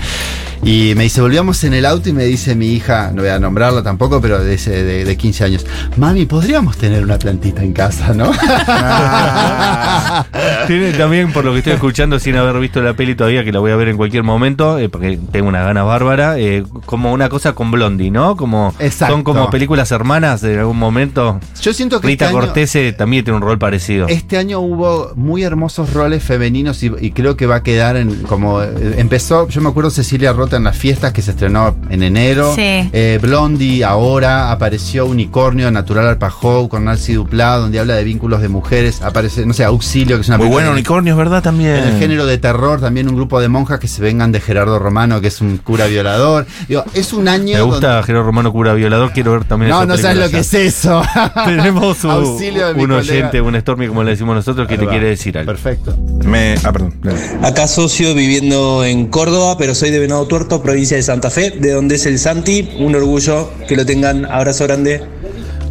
Y 0.65 0.93
me 0.95 1.03
dice, 1.03 1.19
volvíamos 1.19 1.61
en 1.65 1.73
el 1.73 1.85
auto 1.85 2.07
y 2.07 2.13
me 2.13 2.23
dice 2.23 2.55
mi 2.55 2.67
hija, 2.67 3.11
no 3.13 3.21
voy 3.21 3.31
a 3.31 3.37
nombrarla 3.37 3.83
tampoco, 3.83 4.21
pero 4.21 4.41
de, 4.41 4.55
de, 4.55 5.03
de 5.03 5.17
15 5.17 5.43
años, 5.43 5.65
mami, 5.97 6.25
podríamos 6.25 6.77
tener 6.77 7.03
una 7.03 7.19
plantita 7.19 7.61
en 7.61 7.73
casa, 7.73 8.13
¿no? 8.13 8.31
Tiene 10.67 10.93
también, 10.93 11.33
por 11.33 11.43
lo 11.43 11.51
que 11.51 11.57
estoy 11.57 11.73
escuchando, 11.73 12.17
sin 12.17 12.37
haber 12.37 12.57
visto 12.61 12.81
la 12.81 12.93
peli 12.93 13.13
todavía, 13.13 13.43
que 13.43 13.51
la 13.51 13.59
voy 13.59 13.71
a 13.71 13.75
ver 13.75 13.89
en 13.89 13.97
cualquier 13.97 14.23
momento, 14.23 14.79
eh, 14.79 14.87
porque 14.87 15.19
tengo 15.33 15.49
una 15.49 15.63
gana 15.63 15.83
bárbara, 15.83 16.39
eh, 16.39 16.63
como 16.85 17.11
una 17.11 17.27
cosa 17.27 17.51
con 17.51 17.69
Blondie, 17.69 18.09
¿no? 18.09 18.37
Como 18.37 18.73
Exacto. 18.79 19.15
son 19.15 19.23
como 19.23 19.32
películas 19.49 19.91
hermanas 19.91 20.43
en 20.43 20.59
algún 20.59 20.77
momento. 20.77 21.39
Yo 21.61 21.73
siento 21.73 21.99
que 22.01 22.07
Rita 22.07 22.25
este 22.25 22.35
año- 22.37 22.45
Cortese 22.45 22.93
también 22.93 23.23
tiene 23.23 23.37
un 23.37 23.43
rol 23.43 23.57
parecido. 23.59 24.07
Este 24.07 24.37
año 24.37 24.59
hubo 24.59 25.11
muy 25.15 25.43
hermosos 25.43 25.93
roles 25.93 26.23
femeninos 26.23 26.81
y, 26.83 26.91
y 26.99 27.11
creo 27.11 27.35
que 27.37 27.45
va 27.45 27.55
a 27.55 27.63
quedar 27.63 27.95
en 27.97 28.23
como 28.23 28.61
eh, 28.61 28.95
empezó, 28.97 29.47
yo 29.49 29.61
me 29.61 29.69
acuerdo 29.69 29.89
Cecilia 29.89 30.33
Rota 30.33 30.57
en 30.57 30.63
las 30.63 30.77
fiestas 30.77 31.13
que 31.13 31.21
se 31.21 31.31
estrenó 31.31 31.75
en 31.89 32.03
enero, 32.03 32.53
Sí. 32.55 32.89
Eh, 32.93 33.19
Blondie 33.21 33.83
ahora 33.83 34.51
apareció 34.51 35.05
Unicornio, 35.05 35.71
Natural 35.71 36.07
Arpajow 36.07 36.67
con 36.69 36.85
Nancy 36.85 37.13
Duplá, 37.13 37.57
donde 37.57 37.79
habla 37.79 37.95
de 37.95 38.03
vínculos 38.03 38.41
de 38.41 38.49
mujeres, 38.49 39.01
aparece, 39.01 39.45
no 39.45 39.53
sé, 39.53 39.63
Auxilio, 39.63 40.17
que 40.17 40.21
es 40.21 40.27
una 40.27 40.37
Muy 40.37 40.47
bueno, 40.47 40.71
unicornios, 40.71 41.17
¿verdad? 41.17 41.41
También. 41.43 41.75
en 41.75 41.83
el 41.85 41.99
género 41.99 42.25
de 42.25 42.37
terror, 42.37 42.79
también 42.81 43.07
un 43.09 43.15
grupo 43.15 43.39
de 43.41 43.49
monjas 43.49 43.79
que 43.79 43.87
se 43.87 44.01
vengan 44.01 44.31
de 44.31 44.39
Gerardo 44.41 44.79
Romano, 44.79 45.21
que 45.21 45.27
es 45.27 45.41
un 45.41 45.57
cura 45.57 45.87
violador. 45.87 46.45
Digo, 46.67 46.83
es 46.93 47.13
un 47.13 47.27
año. 47.27 47.55
Me 47.57 47.61
gusta 47.61 47.93
donde- 47.93 48.03
Gerardo 48.07 48.25
Romano 48.25 48.51
Cura 48.51 48.73
Violador, 48.73 49.11
quiero 49.23 49.39
ver 49.39 49.45
también 49.45 49.71
No, 49.71 49.77
esa 49.77 49.85
no 49.85 49.97
sabes 49.97 50.17
lo 50.17 50.29
que 50.29 50.39
es 50.39 50.53
eso. 50.53 51.01
Tenemos 51.45 52.03
un, 52.03 52.11
Auxilio 52.11 52.67
de 52.67 52.73
mi 52.73 52.83
un 52.83 52.91
oyente, 52.91 53.41
un 53.41 53.59
Stormy, 53.59 53.87
como 53.87 54.03
le 54.03 54.11
decimos 54.11 54.35
nosotros, 54.35 54.67
que 54.67 54.77
te 54.77 54.87
quiere 54.87 55.07
decir 55.07 55.37
algo. 55.37 55.51
Perfecto. 55.51 55.97
Me, 56.25 56.55
ah, 56.63 56.71
perdón. 56.71 56.93
Acá 57.41 57.67
socio 57.67 58.13
viviendo 58.13 58.83
en 58.83 59.07
Córdoba, 59.07 59.57
pero 59.57 59.73
soy 59.73 59.91
de 59.91 59.99
Venado 59.99 60.25
Tuerto, 60.27 60.61
provincia 60.61 60.97
de 60.97 61.03
Santa 61.03 61.29
Fe, 61.29 61.51
de 61.51 61.71
donde 61.71 61.95
es 61.95 62.05
el 62.05 62.19
Santi. 62.19 62.69
Un 62.79 62.95
orgullo 62.95 63.49
que 63.67 63.75
lo 63.75 63.85
tengan. 63.85 64.25
Abrazo 64.25 64.65
grande. 64.65 65.01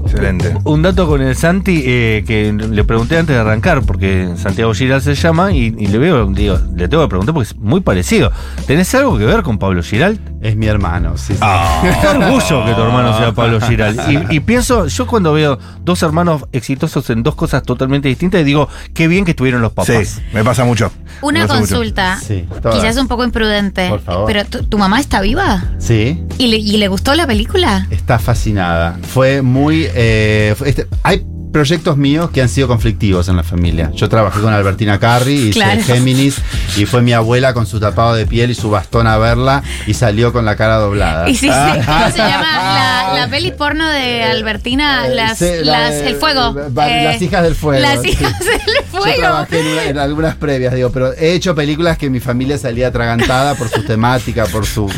Excelente. 0.04 0.54
Un 0.64 0.82
dato 0.82 1.06
con 1.06 1.22
el 1.22 1.36
Santi 1.36 1.82
eh, 1.86 2.24
que 2.26 2.52
le 2.52 2.84
pregunté 2.84 3.18
antes 3.18 3.34
de 3.34 3.40
arrancar, 3.40 3.82
porque 3.82 4.30
Santiago 4.36 4.74
Giral 4.74 5.00
se 5.00 5.14
llama, 5.14 5.52
y, 5.52 5.74
y 5.78 5.86
le 5.86 5.98
veo, 5.98 6.26
digo, 6.26 6.58
le 6.74 6.88
tengo 6.88 7.04
que 7.04 7.08
preguntar 7.08 7.34
porque 7.34 7.50
es 7.50 7.56
muy 7.56 7.80
parecido. 7.80 8.32
¿Tenés 8.66 8.94
algo 8.94 9.16
que 9.16 9.24
ver 9.24 9.42
con 9.42 9.58
Pablo 9.58 9.82
Giral? 9.82 10.18
Es 10.42 10.56
mi 10.56 10.66
hermano, 10.66 11.16
sí. 11.16 11.34
sí. 11.34 11.40
Qué 12.00 12.06
orgullo 12.08 12.64
que 12.64 12.74
tu 12.74 12.82
hermano 12.82 13.16
sea 13.16 13.32
Pablo 13.32 13.60
Giral. 13.60 13.96
Y, 14.30 14.36
y 14.36 14.40
pienso, 14.40 14.88
yo 14.88 15.06
cuando 15.06 15.32
veo 15.32 15.56
dos 15.84 16.02
hermanos 16.02 16.42
exitosos 16.50 17.08
en 17.10 17.22
dos 17.22 17.36
cosas 17.36 17.62
totalmente 17.62 18.08
distintas, 18.08 18.44
digo, 18.44 18.68
qué 18.92 19.06
bien 19.06 19.24
que 19.24 19.30
estuvieron 19.30 19.62
los 19.62 19.72
papás. 19.72 20.08
Sí, 20.08 20.20
me 20.32 20.42
pasa 20.42 20.64
mucho. 20.64 20.90
Una 21.20 21.42
mucho. 21.42 21.54
consulta. 21.54 22.18
Sí. 22.20 22.44
Quizás 22.72 22.96
un 22.96 23.06
poco 23.06 23.22
imprudente. 23.24 23.88
Por 23.88 24.00
favor. 24.00 24.26
Pero 24.26 24.44
¿tu, 24.44 24.78
mamá 24.78 24.98
está 24.98 25.20
viva? 25.20 25.62
Sí. 25.78 26.24
¿Y 26.38 26.48
le, 26.48 26.56
y 26.56 26.76
le 26.76 26.88
gustó 26.88 27.14
la 27.14 27.26
película? 27.26 27.86
Está 27.90 28.18
fascinada. 28.18 28.98
Fue 29.02 29.42
muy. 29.42 29.86
eh, 29.94 30.56
este- 30.66 30.88
hay 31.04 31.24
proyectos 31.52 31.96
míos 31.96 32.30
que 32.30 32.40
han 32.42 32.48
sido 32.48 32.66
conflictivos 32.68 33.28
en 33.28 33.36
la 33.36 33.42
familia. 33.42 33.90
Yo 33.94 34.08
trabajé 34.08 34.40
con 34.40 34.52
Albertina 34.52 34.98
Carri, 34.98 35.34
hice 35.34 35.52
Claro. 35.52 35.82
Géminis, 35.84 36.36
y 36.76 36.86
fue 36.86 37.02
mi 37.02 37.12
abuela 37.12 37.52
con 37.54 37.66
su 37.66 37.78
tapado 37.78 38.14
de 38.14 38.26
piel 38.26 38.50
y 38.50 38.54
su 38.54 38.70
bastón 38.70 39.06
a 39.06 39.18
verla 39.18 39.62
y 39.86 39.94
salió 39.94 40.32
con 40.32 40.44
la 40.44 40.56
cara 40.56 40.76
doblada. 40.76 41.28
Y 41.28 41.34
sí, 41.34 41.48
sí. 41.48 41.80
¿Cómo 41.86 42.10
se 42.10 42.18
llama? 42.18 42.48
La, 43.12 43.18
la 43.18 43.28
peli 43.28 43.52
porno 43.52 43.86
de 43.88 44.22
Albertina, 44.24 45.06
Eh, 45.06 45.14
las, 45.14 45.38
sí, 45.38 45.44
la 45.62 45.78
las, 45.80 45.90
de- 45.94 46.08
el 46.08 46.16
fuego. 46.16 46.56
Eh, 46.58 47.04
las 47.04 47.20
hijas 47.20 47.42
del 47.42 47.54
fuego. 47.54 47.82
Las 47.82 48.02
hijas 48.04 48.38
del 48.38 48.58
Yo 48.92 48.98
fuego. 49.00 49.16
trabajé 49.18 49.60
en, 49.60 49.66
una- 49.66 49.84
en 49.84 49.98
algunas 49.98 50.34
previas, 50.36 50.72
digo, 50.74 50.90
pero 50.90 51.12
he 51.12 51.32
hecho 51.34 51.54
películas 51.54 51.98
que 51.98 52.08
mi 52.08 52.20
familia 52.20 52.56
salía 52.56 52.88
atragantada 52.88 53.54
por 53.56 53.68
su 53.68 53.82
temática, 53.84 54.46
por 54.46 54.64
su. 54.64 54.90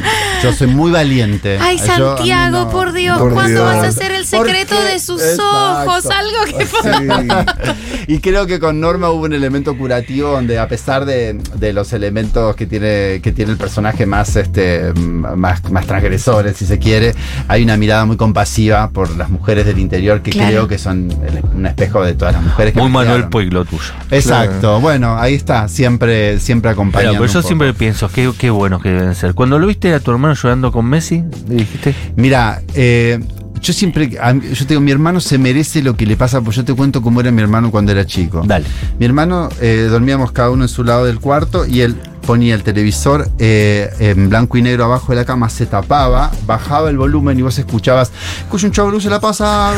Yo 0.45 0.53
soy 0.53 0.67
muy 0.69 0.91
valiente. 0.93 1.59
Ay, 1.61 1.79
Yo, 1.79 1.87
Santiago, 2.17 2.65
no- 2.65 2.71
por 2.71 2.93
Dios, 2.93 3.19
Por 3.19 3.33
¿cuándo 3.33 3.63
Dios. 3.63 3.75
vas 3.75 3.85
a 3.85 3.89
hacer 3.89 4.13
el 4.13 4.27
secreto 4.27 4.81
de 4.83 4.99
sus 4.99 5.23
Exacto. 5.23 5.45
ojos? 5.91 6.07
Algo 6.07 6.59
que 6.59 6.65
Sí. 6.67 8.05
y 8.15 8.19
creo 8.21 8.47
que 8.47 8.59
con 8.61 8.81
Norma 8.81 9.11
hubo 9.11 9.25
un 9.25 9.33
elemento 9.33 9.77
curativo 9.77 10.31
donde 10.31 10.59
a 10.59 10.69
pesar 10.69 11.05
de, 11.05 11.39
de 11.57 11.73
los 11.73 11.93
elementos 11.93 12.55
que 12.57 12.67
tiene, 12.67 13.21
que 13.23 13.33
tiene 13.33 13.53
el 13.53 13.59
personaje 13.59 14.07
más, 14.07 14.37
este, 14.37 14.93
más, 14.95 15.63
más 15.71 15.87
transgresores, 15.87 16.57
si 16.57 16.67
se 16.67 16.79
quiere, 16.79 17.15
hay 17.49 17.63
una 17.63 17.77
mirada 17.77 18.05
muy 18.05 18.17
compasiva 18.17 18.91
por 18.91 19.17
las 19.17 19.31
mujeres 19.31 19.67
del 19.67 19.79
interior 19.79 20.21
que 20.23 20.31
Claro. 20.31 20.49
creo 20.49 20.69
que 20.69 20.79
son 20.79 21.11
el- 21.27 21.41
un 21.55 21.67
espejo 21.67 22.03
de 22.05 22.15
todas 22.15 22.35
las 22.35 22.43
mujeres 22.43 22.75
que 22.75 22.81
Muy 22.81 22.91
Manuel 22.91 23.07
criaron. 23.13 23.31
Puig 23.31 23.53
lo 23.53 23.65
tuyo. 23.65 23.83
Exacto, 24.11 24.81
bueno, 24.81 25.17
ahí 25.19 25.35
está, 25.35 25.69
siempre, 25.69 26.39
siempre 26.41 26.71
Pero, 26.71 26.73
acompañando. 26.83 27.21
pero 27.21 27.33
yo 27.33 27.43
siempre 27.43 27.73
pienso, 27.75 28.09
qué, 28.09 28.31
qué 28.39 28.51
buenos 28.51 28.83
que 28.83 28.91
deben 28.91 29.15
ser. 29.15 29.35
Cuando 29.35 29.59
lo 29.59 29.67
viste 29.67 29.93
a 29.95 30.01
tu 30.01 30.11
hermano 30.11 30.34
llorando 30.35 30.73
con 30.73 30.87
Messi, 30.87 31.25
le 31.49 31.57
dijiste, 31.57 31.95
Mira, 32.17 32.63
eh, 32.75 33.21
yo 33.61 33.73
siempre, 33.73 34.11
yo 34.11 34.19
te 34.19 34.65
digo, 34.67 34.81
mi 34.81 34.91
hermano 34.91 35.21
se 35.21 35.39
merece 35.39 35.83
lo 35.83 35.97
que 35.97 36.05
le 36.05 36.17
pasa, 36.17 36.41
pues 36.43 36.57
yo 36.57 36.65
te 36.65 36.75
cuento 36.75 37.01
cómo 37.01 37.21
era 37.21 37.31
mi 37.31 37.41
hermano 37.41 37.71
cuando 37.71 37.93
era 37.93 38.05
chico. 38.05 38.43
dale. 38.45 38.67
Mi 38.99 39.07
hermano, 39.07 39.49
eh, 39.61 39.89
dormíamos 39.91 40.33
cada 40.33 40.51
uno 40.51 40.65
en 40.65 40.69
su 40.69 40.85
lado 40.85 41.07
del 41.07 41.19
cuarto 41.19 41.65
y 41.67 41.81
él 41.81 41.97
ponía 42.25 42.55
el 42.55 42.63
televisor 42.63 43.29
eh, 43.39 43.91
en 43.99 44.29
blanco 44.29 44.57
y 44.59 44.63
negro 44.63 44.85
abajo 44.85 45.13
de 45.13 45.17
la 45.17 45.25
cama, 45.25 45.49
se 45.49 45.67
tapaba, 45.67 46.31
bajaba 46.47 46.91
el 46.91 46.97
volumen 46.99 47.39
y 47.39 47.43
vos 47.43 47.59
escuchabas, 47.59 48.11
escucha 48.41 48.67
un 48.67 48.73
chabro, 48.73 49.01
se 49.01 49.11
la 49.11 49.21
pasa. 49.21 49.73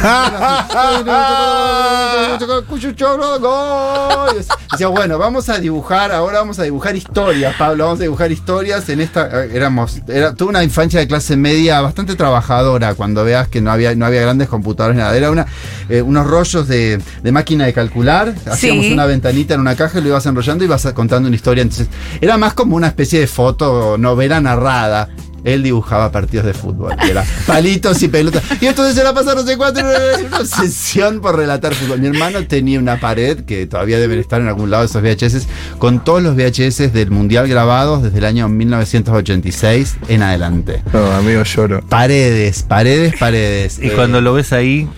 Escucha 2.27 2.45
un. 2.45 2.63
Y 4.35 4.73
Decía, 4.73 4.89
bueno, 4.89 5.19
vamos 5.19 5.49
a 5.49 5.59
dibujar, 5.59 6.13
ahora 6.13 6.39
vamos 6.41 6.59
a 6.59 6.63
dibujar 6.65 6.97
historias, 6.97 7.55
Pablo, 7.57 7.85
vamos 7.85 8.01
a 8.01 8.03
dibujar 8.03 8.31
historias 8.33 8.89
en 8.89 9.01
esta, 9.01 9.45
éramos, 9.45 10.01
era 10.09 10.35
tuve 10.35 10.51
una 10.51 10.65
infancia 10.65 11.01
de 11.01 11.07
clase 11.09 11.37
media 11.37 11.81
bastante 11.81 12.15
trabajadora, 12.17 12.95
cuando 12.95 13.25
veas 13.25 13.49
que 13.49 13.61
no 13.61 13.71
había, 13.71 13.95
no 13.95 14.05
había 14.07 14.23
grandes 14.23 14.49
computadores, 14.49 14.97
nada, 14.99 15.17
era 15.17 15.31
una, 15.31 15.47
eh, 15.89 16.03
unos 16.03 16.27
rollos 16.27 16.69
de, 16.69 17.01
de 17.23 17.33
máquina 17.33 17.65
de 17.67 17.73
calcular, 17.73 18.35
hacíamos 18.51 18.87
Sí. 18.87 18.93
una 18.93 19.07
ventanita 19.07 19.55
en 19.55 19.61
una 19.61 19.75
caja 19.77 19.99
y 19.99 20.03
lo 20.03 20.09
ibas 20.09 20.27
enrollando 20.27 20.65
y 20.65 20.67
ibas 20.67 20.87
contando 20.95 21.29
una 21.29 21.37
historia. 21.37 21.63
Entonces, 21.63 21.89
era 22.21 22.36
más 22.39 22.55
como 22.55 22.77
una 22.77 22.89
especie 22.89 23.21
de 23.21 23.27
foto, 23.27 23.97
novela 23.99 24.41
narrada. 24.41 25.09
Él 25.47 25.63
dibujaba 25.63 26.11
partidos 26.13 26.45
de 26.45 26.53
fútbol, 26.55 26.97
que 26.97 27.11
era 27.13 27.25
palitos 27.47 28.03
y 28.03 28.09
pelotas. 28.09 28.43
Y 28.61 28.67
entonces 28.67 28.95
se 28.97 29.05
la 29.05 29.15
pasaron 29.15 29.45
no 29.45 29.51
sé 29.51 29.57
cuatro, 29.57 29.85
una 30.27 30.39
obsesión 30.41 31.21
por 31.21 31.37
relatar 31.37 31.73
fútbol. 31.75 32.01
Mi 32.01 32.09
hermano 32.09 32.47
tenía 32.47 32.79
una 32.81 32.99
pared 32.99 33.45
que 33.45 33.67
todavía 33.67 33.99
deben 33.99 34.19
estar 34.19 34.41
en 34.41 34.49
algún 34.49 34.71
lado 34.71 34.83
de 34.83 34.87
esos 34.89 35.03
VHS, 35.03 35.47
con 35.79 36.03
todos 36.05 36.23
los 36.23 36.35
VHS 36.37 36.93
del 36.93 37.11
Mundial 37.11 37.47
grabados 37.49 38.03
desde 38.03 38.19
el 38.19 38.25
año 38.25 38.49
1986 38.49 39.97
en 40.09 40.23
adelante. 40.23 40.83
No, 40.93 41.13
amigo, 41.13 41.43
lloro. 41.45 41.83
Paredes, 41.89 42.63
paredes, 42.63 43.15
paredes. 43.19 43.79
Y 43.81 43.89
Eh, 43.89 43.93
cuando 43.95 44.21
lo 44.21 44.33
ves 44.33 44.53
ahí, 44.53 44.89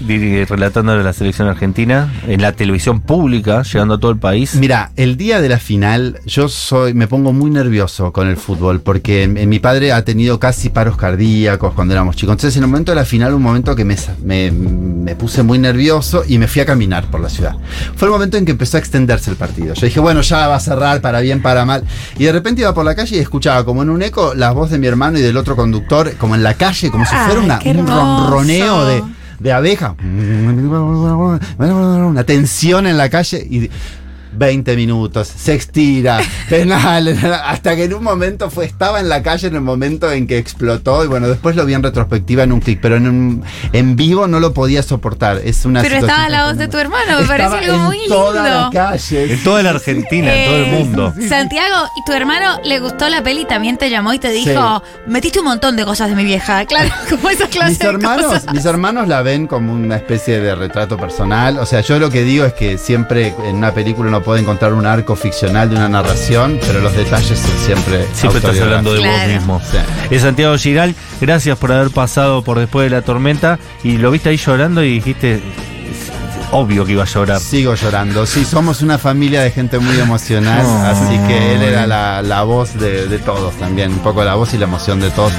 relatándole 0.48 1.00
a 1.00 1.04
la 1.04 1.12
selección 1.12 1.48
argentina, 1.48 2.12
en 2.26 2.40
la 2.40 2.52
televisión 2.52 3.00
pública, 3.00 3.62
llegando 3.62 3.94
a 3.94 4.00
todo 4.00 4.10
el 4.10 4.18
país. 4.18 4.54
Mira, 4.54 4.92
el 4.96 5.16
día 5.16 5.40
de 5.40 5.48
la 5.48 5.58
final 5.58 6.20
yo 6.26 6.48
soy, 6.48 6.94
me 6.94 7.06
pongo 7.06 7.32
muy 7.32 7.50
nervioso 7.50 8.12
con 8.12 8.28
el 8.28 8.36
fútbol 8.36 8.80
porque 8.80 9.28
mi 9.28 9.58
padre 9.58 9.92
ha 9.92 10.04
tenido 10.04 10.37
casi 10.38 10.68
paros 10.70 10.96
cardíacos 10.96 11.74
cuando 11.74 11.94
éramos 11.94 12.16
chicos. 12.16 12.32
Entonces 12.34 12.56
en 12.56 12.64
el 12.64 12.68
momento 12.68 12.92
de 12.92 12.96
la 12.96 13.04
final, 13.04 13.34
un 13.34 13.42
momento 13.42 13.74
que 13.76 13.84
me, 13.84 13.96
me, 14.24 14.50
me 14.50 15.14
puse 15.16 15.42
muy 15.42 15.58
nervioso 15.58 16.22
y 16.26 16.38
me 16.38 16.48
fui 16.48 16.62
a 16.62 16.66
caminar 16.66 17.04
por 17.10 17.20
la 17.20 17.28
ciudad. 17.28 17.56
Fue 17.96 18.06
el 18.08 18.12
momento 18.12 18.36
en 18.36 18.44
que 18.44 18.52
empezó 18.52 18.76
a 18.76 18.80
extenderse 18.80 19.30
el 19.30 19.36
partido. 19.36 19.74
Yo 19.74 19.86
dije, 19.86 20.00
bueno, 20.00 20.20
ya 20.22 20.46
va 20.48 20.56
a 20.56 20.60
cerrar 20.60 21.00
para 21.00 21.20
bien, 21.20 21.42
para 21.42 21.64
mal. 21.64 21.84
Y 22.18 22.24
de 22.24 22.32
repente 22.32 22.62
iba 22.62 22.74
por 22.74 22.84
la 22.84 22.94
calle 22.94 23.16
y 23.16 23.18
escuchaba 23.20 23.64
como 23.64 23.82
en 23.82 23.90
un 23.90 24.02
eco 24.02 24.34
la 24.34 24.50
voz 24.52 24.70
de 24.70 24.78
mi 24.78 24.86
hermano 24.86 25.18
y 25.18 25.22
del 25.22 25.36
otro 25.36 25.56
conductor, 25.56 26.12
como 26.18 26.34
en 26.34 26.42
la 26.42 26.54
calle, 26.54 26.90
como 26.90 27.04
si 27.04 27.14
fuera 27.26 27.40
una- 27.40 27.58
un 27.80 27.86
ronroneo 27.86 28.84
de, 28.86 29.02
de 29.40 29.52
abeja. 29.52 29.94
Una 31.58 32.24
tensión 32.24 32.86
en 32.86 32.96
la 32.96 33.08
calle 33.08 33.46
y 33.48 33.70
20 34.32 34.76
minutos, 34.76 35.28
se 35.28 35.54
estira, 35.54 36.20
penal, 36.48 37.08
hasta 37.44 37.76
que 37.76 37.84
en 37.84 37.94
un 37.94 38.02
momento 38.02 38.50
fue, 38.50 38.64
estaba 38.64 39.00
en 39.00 39.08
la 39.08 39.22
calle 39.22 39.48
en 39.48 39.54
el 39.54 39.60
momento 39.60 40.10
en 40.10 40.26
que 40.26 40.38
explotó 40.38 41.04
y 41.04 41.08
bueno, 41.08 41.28
después 41.28 41.56
lo 41.56 41.64
vi 41.64 41.74
en 41.74 41.82
retrospectiva 41.82 42.42
en 42.44 42.52
un 42.52 42.60
clic, 42.60 42.78
pero 42.80 42.96
en, 42.96 43.08
un- 43.08 43.44
en 43.72 43.96
vivo 43.96 44.26
no 44.26 44.40
lo 44.40 44.52
podía 44.54 44.82
soportar. 44.82 45.40
Es 45.44 45.64
una 45.64 45.82
Pero 45.82 45.96
estaba 45.96 46.28
la 46.28 46.46
voz 46.46 46.56
de 46.56 46.68
tu 46.68 46.78
hermano, 46.78 47.20
me 47.20 47.26
parece 47.26 47.56
algo 47.56 47.74
en 47.74 47.80
muy 47.84 47.98
toda 48.08 48.42
la 48.42 48.54
lindo. 48.58 48.70
calle. 48.72 49.32
En 49.32 49.42
toda 49.44 49.62
la 49.62 49.70
Argentina, 49.70 50.34
en 50.34 50.44
todo 50.48 50.56
el 50.56 50.64
Eh, 50.64 50.72
mundo. 50.72 51.14
Santiago, 51.28 51.88
¿y 51.96 52.04
tu 52.04 52.12
hermano 52.12 52.60
le 52.64 52.80
gustó 52.80 53.08
la 53.08 53.22
peli? 53.22 53.44
También 53.44 53.76
te 53.78 53.90
llamó 53.90 54.12
y 54.12 54.18
te 54.18 54.30
dijo, 54.30 54.82
metiste 55.06 55.38
un 55.40 55.46
montón 55.46 55.76
de 55.76 55.84
cosas 55.84 56.08
de 56.10 56.16
mi 56.16 56.24
vieja. 56.24 56.64
Claro, 56.68 56.90
como 57.08 57.30
esas 57.30 57.48
clases 57.48 57.70
Mis 57.70 57.78
de 57.78 57.86
hermanos, 57.88 58.26
cosas. 58.26 58.52
mis 58.52 58.64
hermanos 58.64 59.08
la 59.08 59.22
ven 59.22 59.46
como 59.46 59.72
una 59.72 59.96
especie 59.96 60.38
de 60.40 60.54
retrato 60.54 60.96
personal. 60.98 61.58
O 61.58 61.64
sea, 61.66 61.80
yo 61.80 61.98
lo 61.98 62.10
que 62.10 62.22
digo 62.24 62.44
es 62.44 62.52
que 62.52 62.76
siempre 62.78 63.34
en 63.44 63.56
una 63.56 63.72
película 63.72 64.10
uno 64.18 64.24
puede 64.24 64.40
encontrar 64.40 64.72
un 64.72 64.84
arco 64.84 65.14
ficcional 65.14 65.70
de 65.70 65.76
una 65.76 65.88
narración, 65.88 66.58
pero 66.66 66.80
los 66.80 66.92
detalles 66.96 67.38
son 67.38 67.50
siempre. 67.64 68.04
Siempre 68.12 68.38
estás 68.40 68.60
hablando 68.60 68.92
de 68.92 68.98
vos 69.00 69.26
mismo. 69.28 69.60
Sí. 69.70 69.78
Es 70.10 70.22
Santiago 70.22 70.56
Giral, 70.58 70.94
gracias 71.20 71.56
por 71.56 71.70
haber 71.70 71.90
pasado 71.90 72.42
por 72.42 72.58
después 72.58 72.90
de 72.90 72.96
la 72.96 73.02
tormenta 73.02 73.60
y 73.84 73.98
lo 73.98 74.10
viste 74.10 74.30
ahí 74.30 74.36
llorando 74.36 74.82
y 74.82 74.94
dijiste, 74.94 75.34
"Es- 75.34 75.40
es 75.40 76.10
obvio 76.50 76.84
que 76.84 76.92
iba 76.92 77.04
a 77.04 77.06
llorar. 77.06 77.38
Sigo 77.40 77.74
llorando. 77.76 78.26
Sí, 78.26 78.44
somos 78.44 78.82
una 78.82 78.98
familia 78.98 79.42
de 79.42 79.52
gente 79.52 79.78
muy 79.78 79.98
emocional, 80.00 80.64
Oh. 80.66 80.82
así 80.86 81.16
que 81.28 81.54
él 81.54 81.62
era 81.62 81.86
la, 81.86 82.20
la 82.20 82.42
voz 82.42 82.74
de, 82.74 83.06
de 83.06 83.18
todos 83.18 83.54
también, 83.58 83.92
un 83.92 83.98
poco 84.00 84.24
la 84.24 84.34
voz 84.34 84.52
y 84.54 84.58
la 84.58 84.64
emoción 84.64 84.98
de 85.00 85.10
todos. 85.10 85.32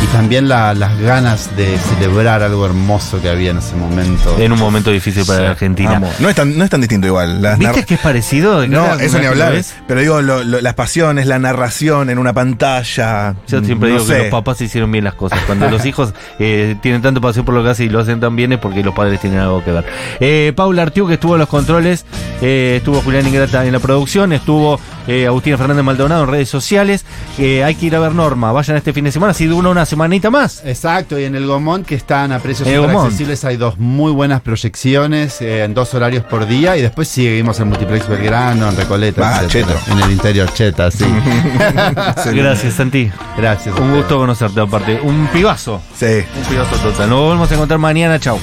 Y 0.00 0.06
también 0.12 0.48
la- 0.48 0.74
las 0.74 0.96
ganas 1.00 1.56
de 1.56 1.76
celebrar 1.76 2.42
algo 2.42 2.64
hermoso 2.64 3.20
que 3.20 3.28
había 3.28 3.50
en 3.50 3.58
ese 3.58 3.74
momento. 3.74 4.36
En 4.38 4.52
un 4.52 4.58
momento 4.58 4.90
difícil 4.92 5.24
para 5.26 5.38
Sí, 5.38 5.44
la 5.44 5.50
Argentina. 5.50 6.02
No 6.20 6.28
es 6.28 6.36
tan, 6.36 6.56
no 6.56 6.62
es 6.64 6.70
tan 6.70 6.80
distinto 6.80 7.08
igual. 7.08 7.42
Las 7.42 7.58
¿Viste 7.58 7.84
que 7.84 7.94
es 7.94 8.00
parecido? 8.00 8.66
No, 8.68 8.94
eso 8.94 9.18
ni 9.18 9.26
hablar. 9.26 9.54
Pero 9.88 10.00
digo, 10.00 10.22
lo- 10.22 10.44
lo- 10.44 10.60
las 10.60 10.74
pasiones, 10.74 11.26
la 11.26 11.40
narración 11.40 12.10
en 12.10 12.18
una 12.18 12.32
pantalla. 12.32 13.34
Yo 13.48 13.62
siempre 13.64 13.90
no 13.90 13.96
digo 13.98 14.06
que 14.06 14.18
los 14.18 14.28
papás 14.28 14.60
hicieron 14.60 14.92
bien 14.92 15.02
las 15.04 15.14
cosas. 15.14 15.40
Cuando 15.46 15.68
los 15.68 15.84
hijos 15.84 16.14
eh, 16.38 16.76
tienen 16.80 17.02
tanta 17.02 17.20
pasión 17.20 17.44
por 17.44 17.54
lo 17.54 17.64
que 17.64 17.70
hacen 17.70 17.86
y 17.86 17.88
lo 17.88 17.98
hacen 17.98 18.20
tan 18.20 18.36
bien 18.36 18.52
es 18.52 18.58
porque 18.60 18.84
los 18.84 18.94
padres 18.94 19.20
tienen 19.20 19.40
algo 19.40 19.64
que 19.64 19.72
ver. 19.72 19.84
Eh, 20.20 20.52
Paula 20.54 20.82
Artiu, 20.82 21.08
que 21.08 21.14
estuvo 21.14 21.34
en 21.34 21.40
los 21.40 21.48
controles, 21.48 22.06
eh, 22.40 22.74
estuvo 22.78 23.00
Julián 23.02 23.26
Ingrata 23.26 23.64
en 23.66 23.72
la 23.72 23.80
producción, 23.80 24.32
estuvo 24.32 24.78
eh, 25.08 25.26
Agustina 25.26 25.56
Fernández 25.58 25.84
Maldonado 25.84 26.22
en 26.24 26.30
redes 26.30 26.48
sociales. 26.48 27.04
Eh, 27.38 27.64
hay 27.64 27.74
que 27.74 27.86
ir 27.86 27.96
a 27.96 27.98
ver 28.00 28.14
Norma. 28.14 28.52
Vayan 28.52 28.76
este 28.76 28.92
fin 28.92 29.04
de 29.04 29.12
semana, 29.12 29.34
si 29.34 29.46
dura 29.46 29.68
una 29.70 29.86
semanita 29.88 30.30
más. 30.30 30.62
Exacto, 30.64 31.18
y 31.18 31.24
en 31.24 31.34
el 31.34 31.46
Gomont, 31.46 31.84
que 31.86 31.94
están 31.96 32.30
a 32.32 32.38
precios 32.38 32.68
Gomont. 32.68 33.06
accesibles, 33.06 33.44
hay 33.44 33.56
dos 33.56 33.78
muy 33.78 34.12
buenas 34.12 34.40
proyecciones 34.40 35.40
eh, 35.40 35.64
en 35.64 35.74
dos 35.74 35.92
horarios 35.94 36.24
por 36.24 36.46
día 36.46 36.76
y 36.76 36.82
después 36.82 37.08
seguimos 37.08 37.58
en 37.60 37.68
Multiplex 37.68 38.06
Belgrano, 38.08 38.68
en 38.68 38.76
Recoleta, 38.76 39.38
Ah, 39.38 39.42
etcétera. 39.44 39.78
cheto. 39.80 39.92
en 39.92 40.00
el 40.04 40.12
interior, 40.12 40.52
cheta, 40.52 40.90
sí. 40.90 41.04
Gracias, 42.34 42.74
Santi. 42.74 43.10
Gracias. 43.36 43.78
Un 43.78 43.94
gusto 43.94 44.18
conocerte 44.18 44.60
aparte. 44.60 45.00
Un 45.02 45.26
pibazo. 45.32 45.80
Sí. 45.96 46.06
Un 46.36 46.44
pibazo 46.48 46.76
total. 46.76 47.08
Nos 47.10 47.20
volvemos 47.20 47.50
a 47.50 47.54
encontrar 47.54 47.78
mañana. 47.80 48.18
Chau. 48.20 48.38